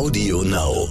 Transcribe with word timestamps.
Audio 0.00 0.42
Now. 0.44 0.88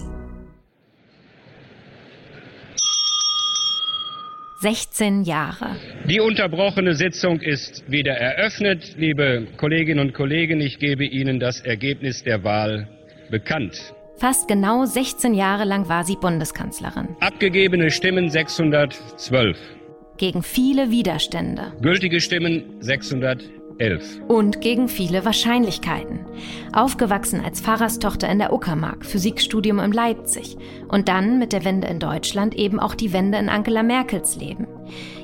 16 4.61 5.23
Jahre. 5.23 5.77
Die 6.05 6.19
unterbrochene 6.19 6.93
Sitzung 6.93 7.41
ist 7.41 7.89
wieder 7.89 8.11
eröffnet. 8.11 8.93
Liebe 8.97 9.47
Kolleginnen 9.57 9.99
und 9.99 10.13
Kollegen, 10.13 10.61
ich 10.61 10.77
gebe 10.77 11.05
Ihnen 11.05 11.39
das 11.39 11.59
Ergebnis 11.61 12.23
der 12.23 12.43
Wahl 12.43 12.87
bekannt. 13.31 13.95
Fast 14.17 14.47
genau 14.47 14.85
16 14.85 15.33
Jahre 15.33 15.63
lang 15.63 15.89
war 15.89 16.03
sie 16.03 16.15
Bundeskanzlerin. 16.15 17.15
Abgegebene 17.19 17.89
Stimmen 17.89 18.29
612. 18.29 19.57
Gegen 20.17 20.43
viele 20.43 20.91
Widerstände. 20.91 21.73
Gültige 21.81 22.21
Stimmen 22.21 22.79
611. 23.79 24.21
Und 24.27 24.61
gegen 24.61 24.87
viele 24.87 25.25
Wahrscheinlichkeiten. 25.25 26.25
Aufgewachsen 26.73 27.41
als 27.43 27.61
Pfarrerstochter 27.61 28.29
in 28.29 28.39
der 28.39 28.53
Uckermark, 28.53 29.05
Physikstudium 29.05 29.79
in 29.79 29.91
Leipzig. 29.91 30.57
Und 30.89 31.07
dann 31.07 31.39
mit 31.39 31.53
der 31.53 31.63
Wende 31.63 31.87
in 31.87 31.99
Deutschland 31.99 32.55
eben 32.55 32.79
auch 32.79 32.95
die 32.95 33.13
Wende 33.13 33.37
in 33.37 33.49
Angela 33.49 33.83
Merkels 33.83 34.35
Leben. 34.35 34.67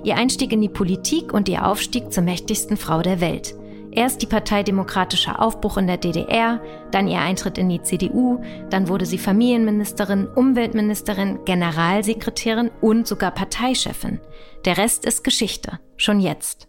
Ihr 0.04 0.16
Einstieg 0.16 0.54
in 0.54 0.62
die 0.62 0.70
Politik 0.70 1.34
und 1.34 1.50
ihr 1.50 1.66
Aufstieg 1.66 2.12
zur 2.12 2.24
mächtigsten 2.24 2.78
Frau 2.78 3.02
der 3.02 3.22
Welt. 3.22 3.56
Erst 3.92 4.22
die 4.22 4.28
Partei 4.28 4.62
Demokratischer 4.64 5.42
Aufbruch 5.42 5.78
in 5.78 5.88
der 5.88 5.96
DDR, 5.96 6.62
dann 6.92 7.08
ihr 7.08 7.20
Eintritt 7.20 7.58
in 7.58 7.70
die 7.70 7.82
CDU, 7.82 8.42
dann 8.70 8.90
wurde 8.90 9.06
sie 9.06 9.18
Familienministerin, 9.18 10.28
Umweltministerin, 10.28 11.40
Generalsekretärin 11.46 12.72
und 12.82 13.08
sogar 13.08 13.32
Parteichefin. 13.32 14.20
Der 14.66 14.78
Rest 14.78 15.06
ist 15.06 15.24
Geschichte, 15.24 15.80
schon 15.96 16.20
jetzt. 16.20 16.68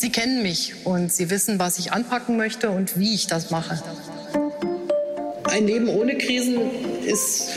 Sie 0.00 0.10
kennen 0.10 0.44
mich 0.44 0.86
und 0.86 1.12
Sie 1.12 1.28
wissen, 1.28 1.58
was 1.58 1.80
ich 1.80 1.90
anpacken 1.90 2.36
möchte 2.36 2.70
und 2.70 3.00
wie 3.00 3.16
ich 3.16 3.26
das 3.26 3.50
mache. 3.50 3.82
Ein 5.42 5.66
Leben 5.66 5.88
ohne 5.88 6.16
Krisen 6.16 6.60
ist 7.04 7.50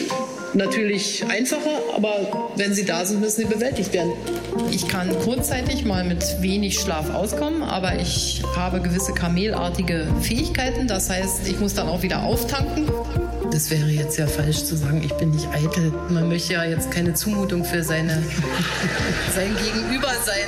natürlich 0.53 1.23
einfacher, 1.27 1.79
aber 1.95 2.51
wenn 2.55 2.73
sie 2.73 2.85
da 2.85 3.05
sind, 3.05 3.21
müssen 3.21 3.41
sie 3.41 3.45
bewältigt 3.45 3.93
werden. 3.93 4.13
Ich 4.71 4.87
kann 4.87 5.09
kurzzeitig 5.19 5.85
mal 5.85 6.03
mit 6.03 6.41
wenig 6.41 6.79
Schlaf 6.79 7.13
auskommen, 7.13 7.61
aber 7.63 7.99
ich 7.99 8.41
habe 8.55 8.81
gewisse 8.81 9.13
kamelartige 9.13 10.07
Fähigkeiten. 10.21 10.87
Das 10.87 11.09
heißt, 11.09 11.47
ich 11.47 11.59
muss 11.59 11.73
dann 11.73 11.87
auch 11.87 12.01
wieder 12.01 12.23
auftanken. 12.23 12.89
Das 13.51 13.69
wäre 13.69 13.89
jetzt 13.89 14.17
ja 14.17 14.27
falsch 14.27 14.63
zu 14.63 14.77
sagen, 14.77 15.01
ich 15.03 15.13
bin 15.15 15.31
nicht 15.31 15.47
eitel. 15.49 15.91
Man 16.09 16.29
möchte 16.29 16.53
ja 16.53 16.63
jetzt 16.63 16.89
keine 16.89 17.13
Zumutung 17.13 17.65
für 17.65 17.83
seine, 17.83 18.23
sein 19.35 19.53
Gegenüber 19.61 20.11
sein. 20.25 20.47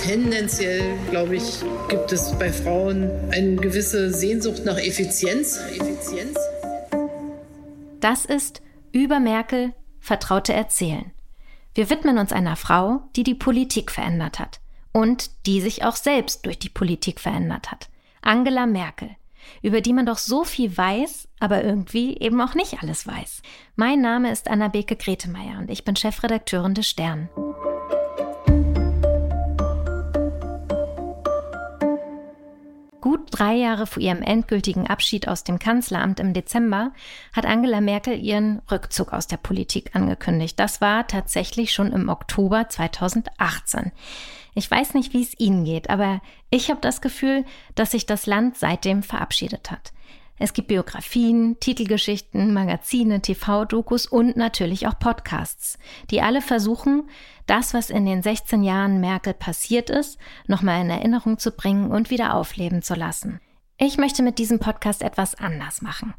Tendenziell, 0.00 0.82
glaube 1.10 1.36
ich, 1.36 1.60
gibt 1.88 2.12
es 2.12 2.32
bei 2.38 2.52
Frauen 2.52 3.10
eine 3.32 3.56
gewisse 3.56 4.12
Sehnsucht 4.14 4.64
nach 4.64 4.78
Effizienz. 4.78 5.58
Effizienz. 5.72 6.38
Das 8.00 8.24
ist 8.24 8.60
über 8.94 9.18
Merkel 9.18 9.74
Vertraute 9.98 10.52
erzählen. 10.52 11.10
Wir 11.74 11.90
widmen 11.90 12.16
uns 12.16 12.32
einer 12.32 12.54
Frau, 12.54 13.02
die 13.16 13.24
die 13.24 13.34
Politik 13.34 13.90
verändert 13.90 14.38
hat 14.38 14.60
und 14.92 15.46
die 15.46 15.60
sich 15.60 15.84
auch 15.84 15.96
selbst 15.96 16.46
durch 16.46 16.60
die 16.60 16.68
Politik 16.68 17.18
verändert 17.18 17.72
hat. 17.72 17.88
Angela 18.22 18.66
Merkel, 18.66 19.10
über 19.62 19.80
die 19.80 19.92
man 19.92 20.06
doch 20.06 20.18
so 20.18 20.44
viel 20.44 20.76
weiß, 20.76 21.26
aber 21.40 21.64
irgendwie 21.64 22.16
eben 22.18 22.40
auch 22.40 22.54
nicht 22.54 22.82
alles 22.82 23.04
weiß. 23.04 23.42
Mein 23.74 24.00
Name 24.00 24.30
ist 24.30 24.48
Anna-Beke 24.48 24.94
Gretemeyer 24.94 25.58
und 25.58 25.70
ich 25.70 25.84
bin 25.84 25.96
Chefredakteurin 25.96 26.74
des 26.74 26.88
Stern. 26.88 27.28
Gut 33.04 33.26
drei 33.32 33.56
Jahre 33.56 33.86
vor 33.86 34.02
ihrem 34.02 34.22
endgültigen 34.22 34.86
Abschied 34.86 35.28
aus 35.28 35.44
dem 35.44 35.58
Kanzleramt 35.58 36.20
im 36.20 36.32
Dezember 36.32 36.92
hat 37.34 37.44
Angela 37.44 37.82
Merkel 37.82 38.18
ihren 38.18 38.62
Rückzug 38.70 39.12
aus 39.12 39.26
der 39.26 39.36
Politik 39.36 39.94
angekündigt. 39.94 40.58
Das 40.58 40.80
war 40.80 41.06
tatsächlich 41.06 41.74
schon 41.74 41.92
im 41.92 42.08
Oktober 42.08 42.66
2018. 42.66 43.92
Ich 44.54 44.70
weiß 44.70 44.94
nicht, 44.94 45.12
wie 45.12 45.20
es 45.20 45.38
Ihnen 45.38 45.66
geht, 45.66 45.90
aber 45.90 46.22
ich 46.48 46.70
habe 46.70 46.80
das 46.80 47.02
Gefühl, 47.02 47.44
dass 47.74 47.90
sich 47.90 48.06
das 48.06 48.24
Land 48.24 48.56
seitdem 48.56 49.02
verabschiedet 49.02 49.70
hat. 49.70 49.92
Es 50.38 50.52
gibt 50.52 50.68
Biografien, 50.68 51.58
Titelgeschichten, 51.60 52.52
Magazine, 52.52 53.22
TV-Dokus 53.22 54.06
und 54.06 54.36
natürlich 54.36 54.88
auch 54.88 54.98
Podcasts, 54.98 55.78
die 56.10 56.22
alle 56.22 56.42
versuchen, 56.42 57.08
das, 57.46 57.72
was 57.72 57.88
in 57.90 58.04
den 58.04 58.22
16 58.22 58.64
Jahren 58.64 59.00
Merkel 59.00 59.32
passiert 59.32 59.90
ist, 59.90 60.18
nochmal 60.46 60.80
in 60.80 60.90
Erinnerung 60.90 61.38
zu 61.38 61.52
bringen 61.52 61.90
und 61.90 62.10
wieder 62.10 62.34
aufleben 62.34 62.82
zu 62.82 62.94
lassen. 62.94 63.40
Ich 63.76 63.98
möchte 63.98 64.22
mit 64.22 64.38
diesem 64.38 64.60
Podcast 64.60 65.02
etwas 65.02 65.34
anders 65.34 65.82
machen. 65.82 66.14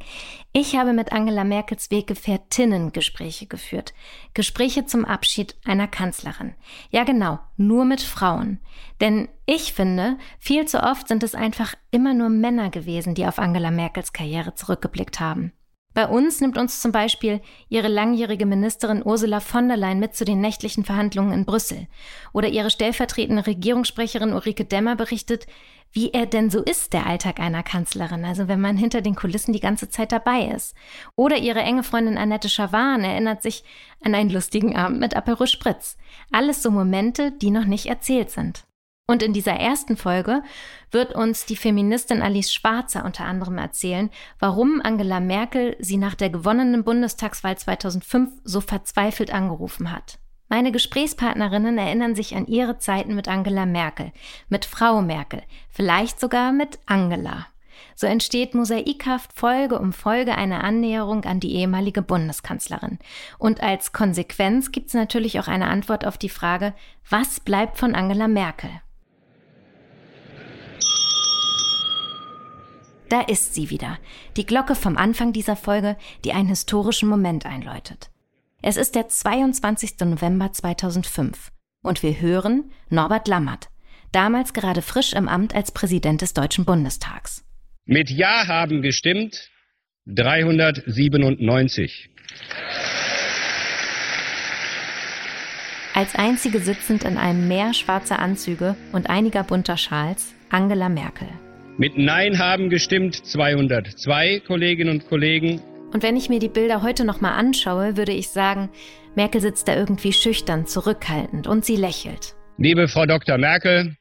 Ich 0.52 0.76
habe 0.76 0.92
mit 0.92 1.14
Angela 1.14 1.46
Merkels 1.46 1.90
Weggefährtinnen 1.90 2.92
Gespräche 2.92 3.48
geführt. 3.48 3.94
Gespräche 4.34 4.86
zum 4.88 5.06
Abschied 5.06 5.56
einer 5.64 5.88
Kanzlerin. 5.88 6.56
Ja 6.90 7.06
genau, 7.06 7.40
nur 7.56 7.86
mit 7.86 8.02
Frauen. 8.02 8.60
Denn 9.00 9.30
ich 9.46 9.72
finde, 9.72 10.18
viel 10.38 10.66
zu 10.66 10.84
oft 10.84 11.08
sind 11.08 11.24
es 11.24 11.34
einfach 11.34 11.76
immer 11.92 12.14
nur 12.14 12.28
Männer 12.28 12.70
gewesen, 12.72 13.16
die 13.16 13.26
auf 13.26 13.40
Angela 13.40 13.72
Merkels 13.72 14.12
Karriere 14.12 14.56
zurückgeblickt 14.56 15.22
haben. 15.22 15.54
Bei 15.96 16.10
uns 16.10 16.42
nimmt 16.42 16.58
uns 16.58 16.82
zum 16.82 16.92
Beispiel 16.92 17.40
ihre 17.70 17.88
langjährige 17.88 18.46
Ministerin 18.46 19.02
Ursula 19.02 19.40
von 19.40 19.70
der 19.70 19.78
Leyen 19.78 20.00
mit 20.02 20.14
zu 20.14 20.26
den 20.26 20.42
nächtlichen 20.42 20.84
Verhandlungen 20.84 21.32
in 21.32 21.46
Brüssel. 21.46 21.88
Oder 22.34 22.50
ihre 22.50 22.70
stellvertretende 22.70 23.48
Regierungssprecherin 23.48 24.34
Ulrike 24.34 24.66
Demmer 24.66 24.98
berichtet, 24.98 25.48
wie 25.95 26.11
er 26.11 26.25
denn 26.25 26.50
so 26.50 26.61
ist, 26.61 26.91
der 26.91 27.06
Alltag 27.07 27.39
einer 27.39 27.63
Kanzlerin, 27.63 28.25
also 28.25 28.50
wenn 28.50 28.59
man 28.59 28.75
hinter 28.75 29.01
den 29.01 29.16
Kulissen 29.16 29.53
die 29.53 29.61
ganze 29.61 29.89
Zeit 29.89 30.11
dabei 30.11 30.47
ist. 30.47 30.75
Oder 31.16 31.38
ihre 31.38 31.61
enge 31.61 31.83
Freundin 31.83 32.17
Annette 32.17 32.50
Schawan 32.50 33.06
erinnert 33.06 33.41
sich 33.41 33.63
an 34.03 34.13
einen 34.13 34.29
lustigen 34.29 34.75
Abend 34.75 35.00
mit 35.00 35.16
Aperol 35.16 35.47
Spritz. 35.47 35.97
Alles 36.31 36.61
so 36.61 36.69
Momente, 36.69 37.31
die 37.31 37.50
noch 37.50 37.63
nicht 37.63 37.85
erzählt 37.85 38.29
sind. 38.29 38.66
Und 39.07 39.23
in 39.23 39.31
dieser 39.31 39.53
ersten 39.53 39.95
Folge 39.95 40.44
wird 40.91 41.16
uns 41.16 41.45
die 41.45 41.56
Feministin 41.56 42.22
Alice 42.22 42.51
Schwarzer 42.51 43.06
unter 43.06 43.23
anderem 43.23 43.57
erzählen, 43.57 44.09
warum 44.39 44.81
Angela 44.83 45.22
Merkel 45.22 45.77
sie 45.79 45.97
nach 45.97 46.16
der 46.16 46.29
gewonnenen 46.29 46.83
Bundestagswahl 46.83 47.57
2005 47.57 48.31
so 48.44 48.59
verzweifelt 48.59 49.31
angerufen 49.31 49.91
hat. 49.91 50.19
Meine 50.47 50.72
Gesprächspartnerinnen 50.72 51.78
erinnern 51.78 52.16
sich 52.16 52.35
an 52.35 52.45
ihre 52.45 52.78
Zeiten 52.78 53.16
mit 53.16 53.28
Angela 53.28 53.66
Merkel, 53.66 54.11
mit 54.47 54.66
Frau 54.66 55.01
Merkel, 55.01 55.41
vielleicht 55.69 56.19
sogar 56.19 56.51
mit 56.51 56.79
Angela. 56.85 57.47
So 57.95 58.07
entsteht 58.07 58.53
mosaikhaft 58.53 59.33
Folge 59.33 59.79
um 59.79 59.91
Folge 59.91 60.35
eine 60.35 60.63
Annäherung 60.63 61.25
an 61.25 61.39
die 61.39 61.56
ehemalige 61.56 62.01
Bundeskanzlerin. 62.01 63.00
Und 63.38 63.61
als 63.61 63.91
Konsequenz 63.91 64.72
gibt 64.72 64.89
es 64.89 64.94
natürlich 64.94 65.39
auch 65.39 65.47
eine 65.47 65.67
Antwort 65.67 66.06
auf 66.06 66.17
die 66.17 66.29
Frage, 66.29 66.73
was 67.09 67.39
bleibt 67.39 67.77
von 67.77 67.95
Angela 67.95 68.27
Merkel? 68.27 68.69
Da 73.09 73.22
ist 73.22 73.53
sie 73.53 73.69
wieder, 73.69 73.97
die 74.35 74.45
Glocke 74.45 74.75
vom 74.75 74.97
Anfang 74.97 75.31
dieser 75.31 75.56
Folge, 75.56 75.95
die 76.23 76.33
einen 76.33 76.50
historischen 76.50 77.07
Moment 77.07 77.45
einläutet. 77.45 78.09
Es 78.62 78.78
ist 78.78 78.96
der 78.96 79.10
22. 79.10 80.00
November 80.06 80.52
2005 80.52 81.52
und 81.84 82.02
wir 82.02 82.20
hören 82.20 82.72
Norbert 82.90 83.28
Lammert, 83.28 83.68
damals 84.12 84.54
gerade 84.54 84.82
frisch 84.82 85.14
im 85.14 85.28
Amt 85.28 85.54
als 85.54 85.72
Präsident 85.72 86.22
des 86.22 86.34
Deutschen 86.34 86.66
Bundestags. 86.66 87.44
Mit 87.86 88.10
Ja 88.10 88.48
haben 88.48 88.82
gestimmt 88.82 89.50
397. 90.08 92.10
Als 95.94 96.16
einzige 96.16 96.60
sitzend 96.60 97.04
in 97.04 97.18
einem 97.18 97.48
Meer 97.48 97.74
schwarzer 97.74 98.20
Anzüge 98.20 98.76
und 98.92 99.10
einiger 99.10 99.44
bunter 99.44 99.78
Schals 99.78 100.34
Angela 100.50 100.90
Merkel. 100.90 101.28
Mit 101.78 101.98
Nein 101.98 102.40
haben 102.40 102.69
gestimmt 102.69 103.16
202 103.16 104.42
Kolleginnen 104.42 104.92
und 104.92 105.08
Kollegen. 105.08 105.62
Und 105.92 106.04
wenn 106.04 106.16
ich 106.18 106.30
mir 106.30 106.40
die 106.40 106.50
Bilder 106.50 106.82
heute 106.82 107.06
nochmal 107.06 107.34
anschaue, 107.40 107.98
würde 107.98 108.12
ich 108.12 108.30
sagen, 108.30 108.70
Merkel 109.16 109.42
sitzt 109.42 109.68
da 109.68 109.76
irgendwie 109.76 110.14
schüchtern, 110.14 110.66
zurückhaltend 110.66 111.48
und 111.48 111.66
sie 111.66 111.76
lächelt. 111.78 112.36
Liebe 112.58 112.88
Frau 112.88 113.06
Dr. 113.06 113.38
Merkel, 113.38 113.96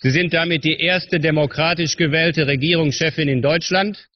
Sie 0.00 0.10
sind 0.10 0.32
damit 0.32 0.62
die 0.62 0.78
erste 0.78 1.18
demokratisch 1.18 1.96
gewählte 1.96 2.46
Regierungschefin 2.46 3.28
in 3.28 3.42
Deutschland. 3.42 4.08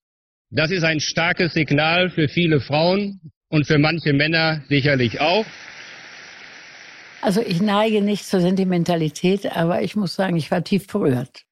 Das 0.51 0.71
ist 0.71 0.85
ein 0.85 1.01
starkes 1.01 1.55
Signal 1.55 2.09
für 2.09 2.29
viele 2.29 2.61
Frauen 2.61 3.21
und 3.49 3.67
für 3.67 3.79
manche 3.79 4.13
Männer 4.13 4.63
sicherlich 4.69 5.21
auch. 5.21 5.45
Also 7.21 7.41
ich 7.41 7.61
neige 7.61 8.01
nicht 8.01 8.27
zur 8.27 8.41
Sentimentalität, 8.41 9.57
aber 9.57 9.83
ich 9.83 9.97
muss 9.97 10.15
sagen, 10.15 10.37
ich 10.37 10.53
war 10.53 10.63
tief 10.63 10.87
berührt. 10.87 11.43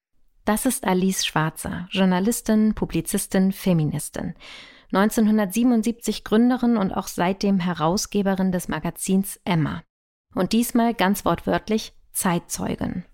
Das 0.45 0.65
ist 0.65 0.85
Alice 0.85 1.25
Schwarzer, 1.25 1.89
Journalistin, 1.91 2.73
Publizistin, 2.73 3.51
Feministin. 3.51 4.33
1977 4.93 6.23
Gründerin 6.23 6.77
und 6.77 6.91
auch 6.91 7.07
seitdem 7.07 7.59
Herausgeberin 7.59 8.51
des 8.51 8.67
Magazins 8.67 9.39
Emma. 9.45 9.83
Und 10.35 10.53
diesmal 10.53 10.93
ganz 10.93 11.25
wortwörtlich 11.25 11.93
Zeitzeugin. 12.11 13.05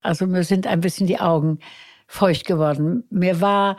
Also 0.00 0.26
mir 0.26 0.44
sind 0.44 0.66
ein 0.66 0.80
bisschen 0.80 1.06
die 1.06 1.20
Augen 1.20 1.58
feucht 2.06 2.46
geworden. 2.46 3.04
Mir 3.10 3.40
war 3.40 3.76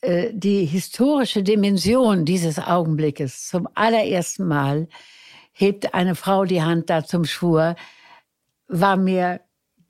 äh, 0.00 0.30
die 0.32 0.64
historische 0.64 1.42
Dimension 1.42 2.24
dieses 2.24 2.58
Augenblickes 2.58 3.48
zum 3.48 3.68
allerersten 3.74 4.46
Mal 4.46 4.88
hebt 5.52 5.92
eine 5.92 6.14
Frau 6.14 6.44
die 6.44 6.62
Hand 6.62 6.88
da 6.88 7.04
zum 7.04 7.24
Schwur, 7.24 7.74
war 8.68 8.96
mir 8.96 9.40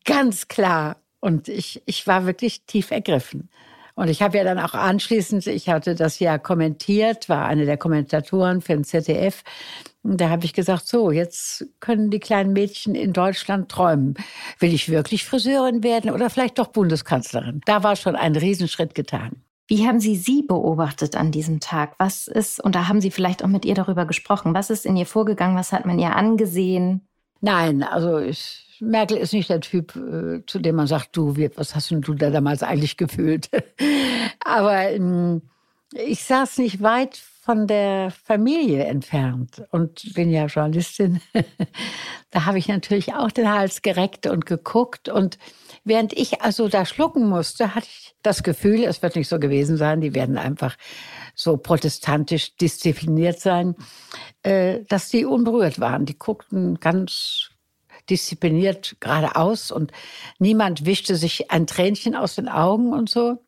ganz 0.04 0.48
klar 0.48 0.96
und 1.20 1.48
ich, 1.48 1.82
ich 1.84 2.06
war 2.06 2.24
wirklich 2.24 2.64
tief 2.64 2.90
ergriffen. 2.90 3.50
Und 3.98 4.06
ich 4.06 4.22
habe 4.22 4.38
ja 4.38 4.44
dann 4.44 4.60
auch 4.60 4.74
anschließend, 4.74 5.48
ich 5.48 5.68
hatte 5.68 5.96
das 5.96 6.20
ja 6.20 6.38
kommentiert, 6.38 7.28
war 7.28 7.46
eine 7.46 7.66
der 7.66 7.76
Kommentatoren 7.76 8.60
für 8.60 8.74
den 8.74 8.84
ZDF. 8.84 9.42
Und 10.04 10.20
da 10.20 10.30
habe 10.30 10.44
ich 10.44 10.52
gesagt, 10.52 10.86
so, 10.86 11.10
jetzt 11.10 11.66
können 11.80 12.08
die 12.08 12.20
kleinen 12.20 12.52
Mädchen 12.52 12.94
in 12.94 13.12
Deutschland 13.12 13.68
träumen. 13.68 14.14
Will 14.60 14.72
ich 14.72 14.88
wirklich 14.88 15.24
Friseurin 15.24 15.82
werden 15.82 16.12
oder 16.12 16.30
vielleicht 16.30 16.60
doch 16.60 16.68
Bundeskanzlerin? 16.68 17.60
Da 17.66 17.82
war 17.82 17.96
schon 17.96 18.14
ein 18.14 18.36
Riesenschritt 18.36 18.94
getan. 18.94 19.42
Wie 19.66 19.84
haben 19.84 19.98
Sie 19.98 20.14
sie 20.14 20.44
beobachtet 20.44 21.16
an 21.16 21.32
diesem 21.32 21.58
Tag? 21.58 21.96
Was 21.98 22.28
ist, 22.28 22.62
und 22.62 22.76
da 22.76 22.86
haben 22.86 23.00
Sie 23.00 23.10
vielleicht 23.10 23.42
auch 23.42 23.48
mit 23.48 23.64
ihr 23.64 23.74
darüber 23.74 24.06
gesprochen, 24.06 24.54
was 24.54 24.70
ist 24.70 24.86
in 24.86 24.96
ihr 24.96 25.06
vorgegangen? 25.06 25.56
Was 25.56 25.72
hat 25.72 25.86
man 25.86 25.98
ihr 25.98 26.14
angesehen? 26.14 27.08
Nein, 27.40 27.82
also 27.82 28.18
ich, 28.18 28.78
Merkel 28.80 29.16
ist 29.16 29.32
nicht 29.32 29.50
der 29.50 29.60
Typ, 29.60 29.94
äh, 29.96 30.44
zu 30.46 30.58
dem 30.58 30.76
man 30.76 30.86
sagt, 30.86 31.16
du, 31.16 31.36
was 31.56 31.74
hast 31.74 31.90
du 31.90 32.14
da 32.14 32.30
damals 32.30 32.62
eigentlich 32.62 32.96
gefühlt? 32.96 33.48
Aber 34.44 34.90
ähm, 34.90 35.42
ich 35.92 36.24
saß 36.24 36.58
nicht 36.58 36.82
weit 36.82 37.16
von 37.16 37.66
der 37.66 38.10
Familie 38.10 38.84
entfernt 38.84 39.62
und 39.70 40.14
bin 40.14 40.30
ja 40.30 40.46
Journalistin. 40.46 41.20
da 42.30 42.44
habe 42.44 42.58
ich 42.58 42.68
natürlich 42.68 43.14
auch 43.14 43.30
den 43.30 43.50
Hals 43.50 43.80
gereckt 43.82 44.26
und 44.26 44.44
geguckt 44.44 45.08
und 45.08 45.38
Während 45.84 46.12
ich 46.12 46.42
also 46.42 46.68
da 46.68 46.84
schlucken 46.84 47.28
musste, 47.28 47.74
hatte 47.74 47.86
ich 47.86 48.14
das 48.22 48.42
Gefühl, 48.42 48.84
es 48.84 49.02
wird 49.02 49.16
nicht 49.16 49.28
so 49.28 49.38
gewesen 49.38 49.76
sein, 49.76 50.00
die 50.00 50.14
werden 50.14 50.38
einfach 50.38 50.76
so 51.34 51.56
protestantisch 51.56 52.56
diszipliniert 52.56 53.40
sein, 53.40 53.76
äh, 54.42 54.80
dass 54.88 55.08
die 55.08 55.24
unberührt 55.24 55.80
waren. 55.80 56.04
Die 56.04 56.18
guckten 56.18 56.80
ganz 56.80 57.50
diszipliniert 58.10 58.96
geradeaus 59.00 59.70
und 59.70 59.92
niemand 60.38 60.86
wischte 60.86 61.16
sich 61.16 61.50
ein 61.50 61.66
Tränchen 61.66 62.14
aus 62.14 62.34
den 62.34 62.48
Augen 62.48 62.92
und 62.92 63.08
so. 63.08 63.38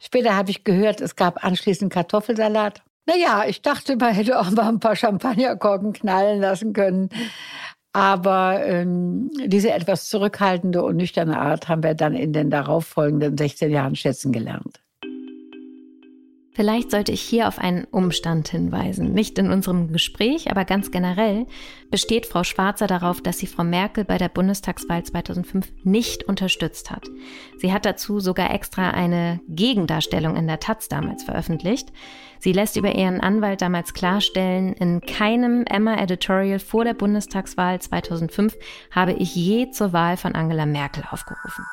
Später 0.00 0.36
habe 0.36 0.50
ich 0.50 0.64
gehört, 0.64 1.00
es 1.00 1.16
gab 1.16 1.44
anschließend 1.44 1.92
Kartoffelsalat. 1.92 2.82
Naja, 3.06 3.44
ich 3.46 3.62
dachte, 3.62 3.96
man 3.96 4.12
hätte 4.12 4.38
auch 4.38 4.50
mal 4.50 4.68
ein 4.68 4.80
paar 4.80 4.96
Champagnerkorken 4.96 5.92
knallen 5.92 6.40
lassen 6.40 6.72
können. 6.72 7.08
Aber 7.96 8.62
ähm, 8.62 9.30
diese 9.46 9.72
etwas 9.72 10.10
zurückhaltende 10.10 10.82
und 10.82 10.96
nüchterne 10.96 11.40
Art 11.40 11.66
haben 11.70 11.82
wir 11.82 11.94
dann 11.94 12.14
in 12.14 12.34
den 12.34 12.50
darauffolgenden 12.50 13.38
16 13.38 13.70
Jahren 13.70 13.96
schätzen 13.96 14.32
gelernt. 14.32 14.82
Vielleicht 16.56 16.90
sollte 16.90 17.12
ich 17.12 17.20
hier 17.20 17.48
auf 17.48 17.58
einen 17.58 17.84
Umstand 17.84 18.48
hinweisen. 18.48 19.12
Nicht 19.12 19.38
in 19.38 19.50
unserem 19.50 19.92
Gespräch, 19.92 20.50
aber 20.50 20.64
ganz 20.64 20.90
generell 20.90 21.46
besteht 21.90 22.24
Frau 22.24 22.44
Schwarzer 22.44 22.86
darauf, 22.86 23.20
dass 23.20 23.36
sie 23.36 23.46
Frau 23.46 23.62
Merkel 23.62 24.06
bei 24.06 24.16
der 24.16 24.30
Bundestagswahl 24.30 25.02
2005 25.02 25.70
nicht 25.84 26.22
unterstützt 26.24 26.90
hat. 26.90 27.04
Sie 27.58 27.74
hat 27.74 27.84
dazu 27.84 28.20
sogar 28.20 28.54
extra 28.54 28.92
eine 28.92 29.38
Gegendarstellung 29.50 30.34
in 30.34 30.46
der 30.46 30.58
Taz 30.58 30.88
damals 30.88 31.24
veröffentlicht. 31.24 31.92
Sie 32.38 32.52
lässt 32.54 32.76
über 32.76 32.94
ihren 32.94 33.20
Anwalt 33.20 33.60
damals 33.60 33.92
klarstellen, 33.92 34.72
in 34.72 35.02
keinem 35.02 35.62
Emma-Editorial 35.66 36.58
vor 36.58 36.84
der 36.84 36.94
Bundestagswahl 36.94 37.82
2005 37.82 38.56
habe 38.90 39.12
ich 39.12 39.36
je 39.36 39.72
zur 39.72 39.92
Wahl 39.92 40.16
von 40.16 40.34
Angela 40.34 40.64
Merkel 40.64 41.04
aufgerufen. 41.10 41.66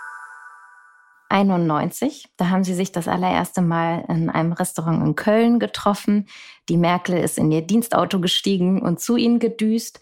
91, 1.30 2.30
da 2.38 2.50
haben 2.50 2.64
sie 2.64 2.74
sich 2.74 2.92
das 2.92 3.08
allererste 3.08 3.62
Mal 3.62 4.06
in 4.08 4.30
einem 4.30 4.54
Restaurant 4.54 5.06
in 5.06 5.16
Köln 5.16 5.60
getroffen. 5.60 6.28
Die 6.70 6.78
Merkel 6.78 7.18
ist 7.18 7.38
in 7.38 7.52
ihr 7.52 7.62
Dienstauto 7.62 8.20
gestiegen 8.20 8.82
und 8.82 9.00
zu 9.00 9.18
ihnen 9.18 9.40
gedüst. 9.40 10.00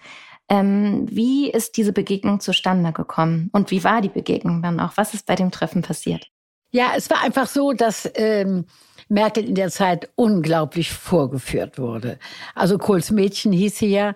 Ähm, 0.50 1.06
wie 1.10 1.50
ist 1.50 1.78
diese 1.78 1.94
Begegnung 1.94 2.42
zustande 2.42 2.92
gekommen 2.92 3.50
und 3.54 3.72
wie 3.72 3.84
war 3.84 4.02
die 4.02 4.10
Begegnung 4.10 4.62
dann 4.62 4.80
auch? 4.80 4.92
Was 4.96 5.14
ist 5.14 5.26
bei 5.26 5.36
dem 5.36 5.52
Treffen 5.52 5.82
passiert? 5.82 6.28
Ja, 6.74 6.92
es 6.96 7.10
war 7.10 7.22
einfach 7.22 7.48
so, 7.48 7.74
dass 7.74 8.10
ähm, 8.16 8.66
Merkel 9.10 9.46
in 9.46 9.56
der 9.56 9.70
Zeit 9.70 10.10
unglaublich 10.16 10.92
vorgeführt 10.92 11.78
wurde. 11.78 12.18
Also 12.56 12.78
Kohls 12.78 13.12
Mädchen 13.12 13.52
hieß 13.52 13.78
sie 13.78 13.92
ja. 13.92 14.14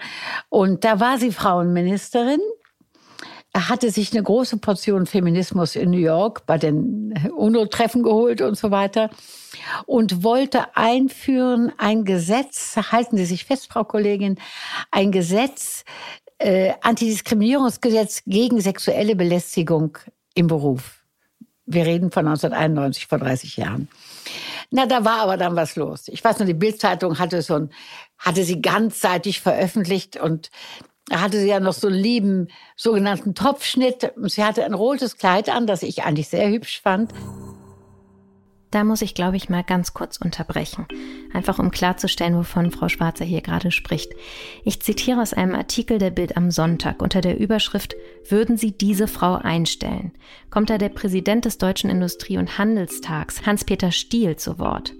Und 0.50 0.86
da 0.86 1.02
war 1.02 1.18
sie 1.18 1.32
Frauenministerin. 1.32 2.40
Er 3.56 3.70
hatte 3.70 3.90
sich 3.90 4.12
eine 4.12 4.22
große 4.22 4.58
Portion 4.58 5.06
Feminismus 5.06 5.78
in 5.78 5.92
New 5.92 5.98
York 5.98 6.46
bei 6.46 6.58
den 6.58 7.14
UNO-Treffen 7.38 8.04
geholt 8.04 8.42
und 8.42 8.58
so 8.58 8.70
weiter 8.70 9.10
und 9.86 10.26
wollte 10.26 10.76
einführen 10.76 11.72
ein 11.78 12.04
Gesetz, 12.04 12.76
halten 12.92 13.16
Sie 13.16 13.24
sich 13.24 13.46
fest, 13.46 13.72
Frau 13.72 13.86
Kollegin, 13.86 14.38
ein 14.92 15.14
Gesetz, 15.14 15.86
äh, 16.38 16.74
Antidiskriminierungsgesetz 16.82 18.24
gegen 18.26 18.60
sexuelle 18.60 19.16
Belästigung 19.16 20.00
im 20.34 20.48
Beruf. 20.48 21.06
Wir 21.66 21.86
reden 21.86 22.12
von 22.12 22.28
1991, 22.28 23.08
vor 23.08 23.20
30 23.20 23.56
Jahren. 23.56 23.88
Na, 24.70 24.86
da 24.86 25.06
war 25.06 25.20
aber 25.20 25.38
dann 25.38 25.56
was 25.56 25.78
los. 25.78 26.10
Ich 26.10 26.22
weiß 26.22 26.40
noch, 26.40 26.46
die 26.46 26.54
Bildzeitung 26.54 27.20
hatte 27.20 27.42
so 27.42 27.54
ein, 27.54 27.70
hatte 28.18 28.44
sie 28.44 28.62
ganzseitig 28.62 29.40
veröffentlicht 29.40 30.18
und 30.18 30.52
hatte 31.12 31.40
sie 31.40 31.48
ja 31.48 31.60
noch 31.60 31.74
so 31.74 31.88
einen 31.88 31.98
lieben 31.98 32.48
sogenannten 32.76 33.36
Topfschnitt. 33.36 34.12
Sie 34.24 34.44
hatte 34.44 34.66
ein 34.66 34.74
rotes 34.74 35.18
Kleid 35.18 35.50
an, 35.50 35.68
das 35.68 35.84
ich 35.84 36.04
eigentlich 36.04 36.30
sehr 36.30 36.50
hübsch 36.50 36.82
fand. 36.82 37.14
Da 38.72 38.84
muss 38.84 39.02
ich, 39.02 39.14
glaube 39.16 39.38
ich, 39.38 39.48
mal 39.48 39.64
ganz 39.64 39.94
kurz 39.94 40.18
unterbrechen. 40.18 40.86
Einfach 41.34 41.60
um 41.60 41.72
klarzustellen, 41.72 42.36
wovon 42.36 42.72
Frau 42.72 42.90
Schwarzer 42.90 43.24
hier 43.24 43.40
gerade 43.40 43.72
spricht. 43.72 44.12
Ich 44.66 44.82
zitiere 44.82 45.22
aus 45.22 45.34
einem 45.34 45.56
Artikel 45.56 45.98
der 45.98 46.10
Bild 46.10 46.36
am 46.36 46.52
Sonntag 46.52 47.02
unter 47.02 47.22
der 47.22 47.40
Überschrift 47.40 47.96
Würden 48.28 48.58
Sie 48.58 48.74
diese 48.74 49.08
Frau 49.08 49.36
einstellen? 49.36 50.12
Kommt 50.50 50.70
da 50.70 50.78
der 50.78 50.90
Präsident 50.90 51.46
des 51.46 51.58
Deutschen 51.58 51.90
Industrie- 51.90 52.38
und 52.38 52.58
Handelstags, 52.58 53.46
Hans-Peter 53.46 53.94
Stiel, 53.94 54.36
zu 54.36 54.60
Wort. 54.60 54.94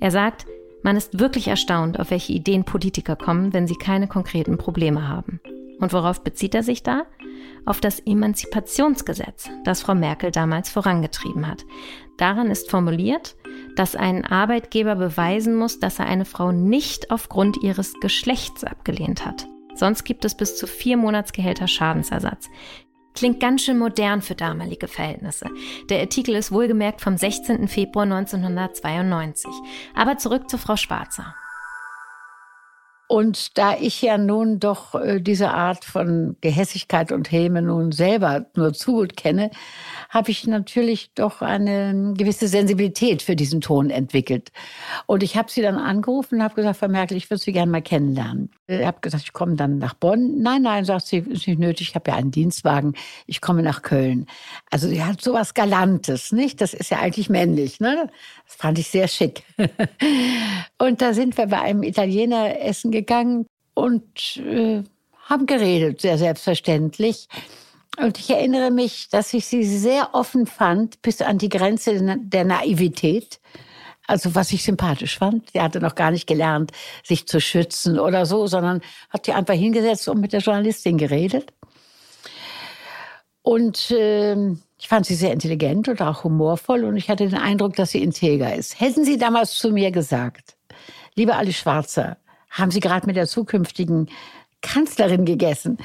Er 0.00 0.10
sagt, 0.10 0.46
man 0.82 0.96
ist 0.96 1.20
wirklich 1.20 1.46
erstaunt, 1.46 2.00
auf 2.00 2.10
welche 2.10 2.32
Ideen 2.32 2.64
Politiker 2.64 3.14
kommen, 3.14 3.52
wenn 3.52 3.68
sie 3.68 3.76
keine 3.76 4.08
konkreten 4.08 4.56
Probleme 4.56 5.06
haben. 5.06 5.40
Und 5.80 5.92
worauf 5.92 6.22
bezieht 6.22 6.54
er 6.54 6.62
sich 6.62 6.82
da? 6.82 7.06
Auf 7.66 7.80
das 7.80 8.00
Emanzipationsgesetz, 8.00 9.50
das 9.64 9.82
Frau 9.82 9.94
Merkel 9.94 10.30
damals 10.30 10.70
vorangetrieben 10.70 11.46
hat. 11.46 11.64
Daran 12.16 12.50
ist 12.50 12.70
formuliert, 12.70 13.36
dass 13.76 13.96
ein 13.96 14.24
Arbeitgeber 14.24 14.94
beweisen 14.94 15.56
muss, 15.56 15.80
dass 15.80 15.98
er 15.98 16.06
eine 16.06 16.24
Frau 16.24 16.52
nicht 16.52 17.10
aufgrund 17.10 17.62
ihres 17.62 17.94
Geschlechts 18.00 18.64
abgelehnt 18.64 19.24
hat. 19.24 19.46
Sonst 19.74 20.04
gibt 20.04 20.24
es 20.24 20.36
bis 20.36 20.56
zu 20.56 20.66
vier 20.66 20.96
Monatsgehälter 20.96 21.68
Schadensersatz. 21.68 22.48
Klingt 23.14 23.40
ganz 23.40 23.62
schön 23.62 23.78
modern 23.78 24.22
für 24.22 24.34
damalige 24.34 24.86
Verhältnisse. 24.86 25.48
Der 25.88 26.00
Artikel 26.00 26.34
ist 26.34 26.52
wohlgemerkt 26.52 27.00
vom 27.00 27.16
16. 27.16 27.66
Februar 27.68 28.04
1992. 28.04 29.50
Aber 29.94 30.16
zurück 30.18 30.48
zu 30.48 30.58
Frau 30.58 30.76
Schwarzer. 30.76 31.34
Und 33.10 33.58
da 33.58 33.74
ich 33.76 34.02
ja 34.02 34.18
nun 34.18 34.60
doch 34.60 34.94
äh, 34.94 35.20
diese 35.20 35.50
Art 35.50 35.84
von 35.84 36.36
Gehässigkeit 36.42 37.10
und 37.10 37.32
Häme 37.32 37.60
nun 37.60 37.90
selber 37.90 38.46
nur 38.54 38.72
zu 38.72 38.92
gut 38.92 39.16
kenne, 39.16 39.50
habe 40.10 40.32
ich 40.32 40.44
natürlich 40.48 41.12
doch 41.14 41.40
eine 41.40 42.14
gewisse 42.16 42.48
Sensibilität 42.48 43.22
für 43.22 43.36
diesen 43.36 43.60
Ton 43.60 43.90
entwickelt. 43.90 44.50
Und 45.06 45.22
ich 45.22 45.36
habe 45.36 45.50
sie 45.50 45.62
dann 45.62 45.76
angerufen 45.76 46.36
und 46.36 46.42
habe 46.42 46.56
gesagt, 46.56 46.80
Frau 46.80 46.88
Merkel, 46.88 47.16
ich 47.16 47.30
würde 47.30 47.40
Sie 47.40 47.52
gerne 47.52 47.70
mal 47.70 47.80
kennenlernen. 47.80 48.50
Ich 48.66 48.84
habe 48.84 49.00
gesagt, 49.00 49.22
ich 49.22 49.32
komme 49.32 49.54
dann 49.54 49.78
nach 49.78 49.94
Bonn. 49.94 50.42
Nein, 50.42 50.62
nein, 50.62 50.84
sagt 50.84 51.06
sie, 51.06 51.18
ist 51.18 51.46
nicht 51.46 51.60
nötig, 51.60 51.90
ich 51.90 51.94
habe 51.94 52.10
ja 52.10 52.16
einen 52.16 52.32
Dienstwagen, 52.32 52.94
ich 53.26 53.40
komme 53.40 53.62
nach 53.62 53.82
Köln. 53.82 54.26
Also 54.70 54.88
sie 54.88 55.04
hat 55.04 55.20
so 55.20 55.32
was 55.32 55.54
Galantes, 55.54 56.32
nicht? 56.32 56.60
Das 56.60 56.74
ist 56.74 56.90
ja 56.90 56.98
eigentlich 56.98 57.30
männlich, 57.30 57.78
ne? 57.78 58.10
Das 58.46 58.56
fand 58.56 58.80
ich 58.80 58.88
sehr 58.88 59.06
schick. 59.06 59.44
und 60.78 61.00
da 61.00 61.14
sind 61.14 61.38
wir 61.38 61.46
bei 61.46 61.60
einem 61.60 61.84
Italiener 61.84 62.60
essen 62.60 62.90
gegangen 62.90 63.46
und 63.74 64.38
äh, 64.38 64.82
haben 65.28 65.46
geredet, 65.46 66.00
sehr 66.00 66.18
selbstverständlich. 66.18 67.28
Und 68.00 68.18
ich 68.18 68.30
erinnere 68.30 68.70
mich, 68.70 69.08
dass 69.10 69.34
ich 69.34 69.46
sie 69.46 69.64
sehr 69.64 70.14
offen 70.14 70.46
fand, 70.46 71.02
bis 71.02 71.20
an 71.20 71.38
die 71.38 71.48
Grenze 71.48 72.18
der 72.18 72.44
Naivität. 72.44 73.40
Also 74.06 74.34
was 74.34 74.50
ich 74.52 74.64
sympathisch 74.64 75.18
fand. 75.18 75.50
Sie 75.52 75.60
hatte 75.60 75.80
noch 75.80 75.94
gar 75.94 76.10
nicht 76.10 76.26
gelernt, 76.26 76.72
sich 77.04 77.28
zu 77.28 77.40
schützen 77.40 77.98
oder 77.98 78.26
so, 78.26 78.46
sondern 78.46 78.80
hat 79.10 79.26
sie 79.26 79.32
einfach 79.32 79.54
hingesetzt 79.54 80.08
und 80.08 80.20
mit 80.20 80.32
der 80.32 80.40
Journalistin 80.40 80.98
geredet. 80.98 81.52
Und 83.42 83.90
äh, 83.90 84.34
ich 84.78 84.88
fand 84.88 85.06
sie 85.06 85.14
sehr 85.14 85.32
intelligent 85.32 85.88
und 85.88 86.02
auch 86.02 86.24
humorvoll 86.24 86.84
und 86.84 86.96
ich 86.96 87.08
hatte 87.08 87.28
den 87.28 87.38
Eindruck, 87.38 87.76
dass 87.76 87.90
sie 87.90 88.02
integer 88.02 88.54
ist. 88.54 88.80
Hätten 88.80 89.04
Sie 89.04 89.18
damals 89.18 89.54
zu 89.54 89.70
mir 89.70 89.90
gesagt, 89.90 90.56
liebe 91.14 91.36
Alice 91.36 91.56
Schwarzer, 91.56 92.16
haben 92.50 92.70
Sie 92.70 92.80
gerade 92.80 93.06
mit 93.06 93.16
der 93.16 93.26
zukünftigen 93.26 94.08
Kanzlerin 94.62 95.24
gegessen. 95.24 95.78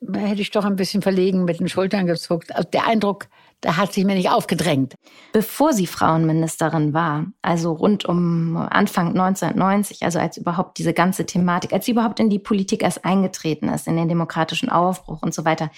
Da 0.00 0.20
hätte 0.20 0.42
ich 0.42 0.50
doch 0.50 0.64
ein 0.64 0.76
bisschen 0.76 1.02
verlegen 1.02 1.44
mit 1.44 1.60
den 1.60 1.68
Schultern 1.68 2.06
gezuckt. 2.06 2.54
Also 2.54 2.68
der 2.70 2.86
Eindruck, 2.86 3.28
Da 3.64 3.78
hat 3.78 3.94
sie 3.94 4.04
mir 4.04 4.14
nicht 4.14 4.28
aufgedrängt. 4.28 4.94
Bevor 5.32 5.72
sie 5.72 5.86
Frauenministerin 5.86 6.92
war, 6.92 7.26
also 7.40 7.72
rund 7.72 8.04
um 8.04 8.58
Anfang 8.58 9.08
1990, 9.08 10.02
also 10.02 10.18
als 10.18 10.36
überhaupt 10.36 10.76
diese 10.76 10.92
ganze 10.92 11.24
Thematik, 11.24 11.72
als 11.72 11.86
sie 11.86 11.92
überhaupt 11.92 12.20
in 12.20 12.28
die 12.28 12.38
Politik 12.38 12.82
erst 12.82 13.06
eingetreten 13.06 13.70
ist, 13.70 13.86
in 13.88 13.96
den 13.96 14.08
demokratischen 14.08 14.68
Aufbruch 14.68 15.22
und 15.22 15.32
so 15.32 15.46
weiter. 15.46 15.70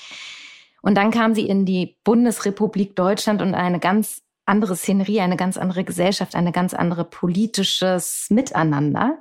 Und 0.83 0.97
dann 0.97 1.13
kam 1.13 1.33
sie 1.33 1.47
in 1.47 1.65
die 1.65 1.97
Bundesrepublik 2.03 2.97
Deutschland 2.97 3.41
und 3.41 3.55
eine 3.55 3.79
ganz 3.79 4.23
andere 4.47 4.75
Szenerie, 4.75 5.21
eine 5.21 5.37
ganz 5.37 5.57
andere 5.57 5.85
Gesellschaft, 5.85 6.35
eine 6.35 6.51
ganz 6.51 6.75
andere 6.75 7.05
politisches 7.05 8.27
Miteinander. 8.31 9.19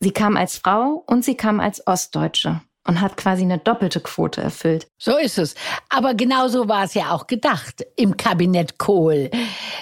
Sie 0.00 0.10
kam 0.10 0.36
als 0.36 0.58
Frau 0.58 1.04
und 1.06 1.24
sie 1.24 1.36
kam 1.36 1.60
als 1.60 1.86
Ostdeutsche 1.86 2.60
und 2.86 3.00
hat 3.00 3.16
quasi 3.16 3.42
eine 3.42 3.58
doppelte 3.58 4.00
Quote 4.00 4.40
erfüllt. 4.40 4.86
So 4.98 5.16
ist 5.16 5.38
es. 5.38 5.54
Aber 5.88 6.14
genauso 6.14 6.68
war 6.68 6.84
es 6.84 6.94
ja 6.94 7.10
auch 7.10 7.26
gedacht 7.26 7.84
im 7.96 8.16
Kabinett 8.16 8.78
Kohl. 8.78 9.30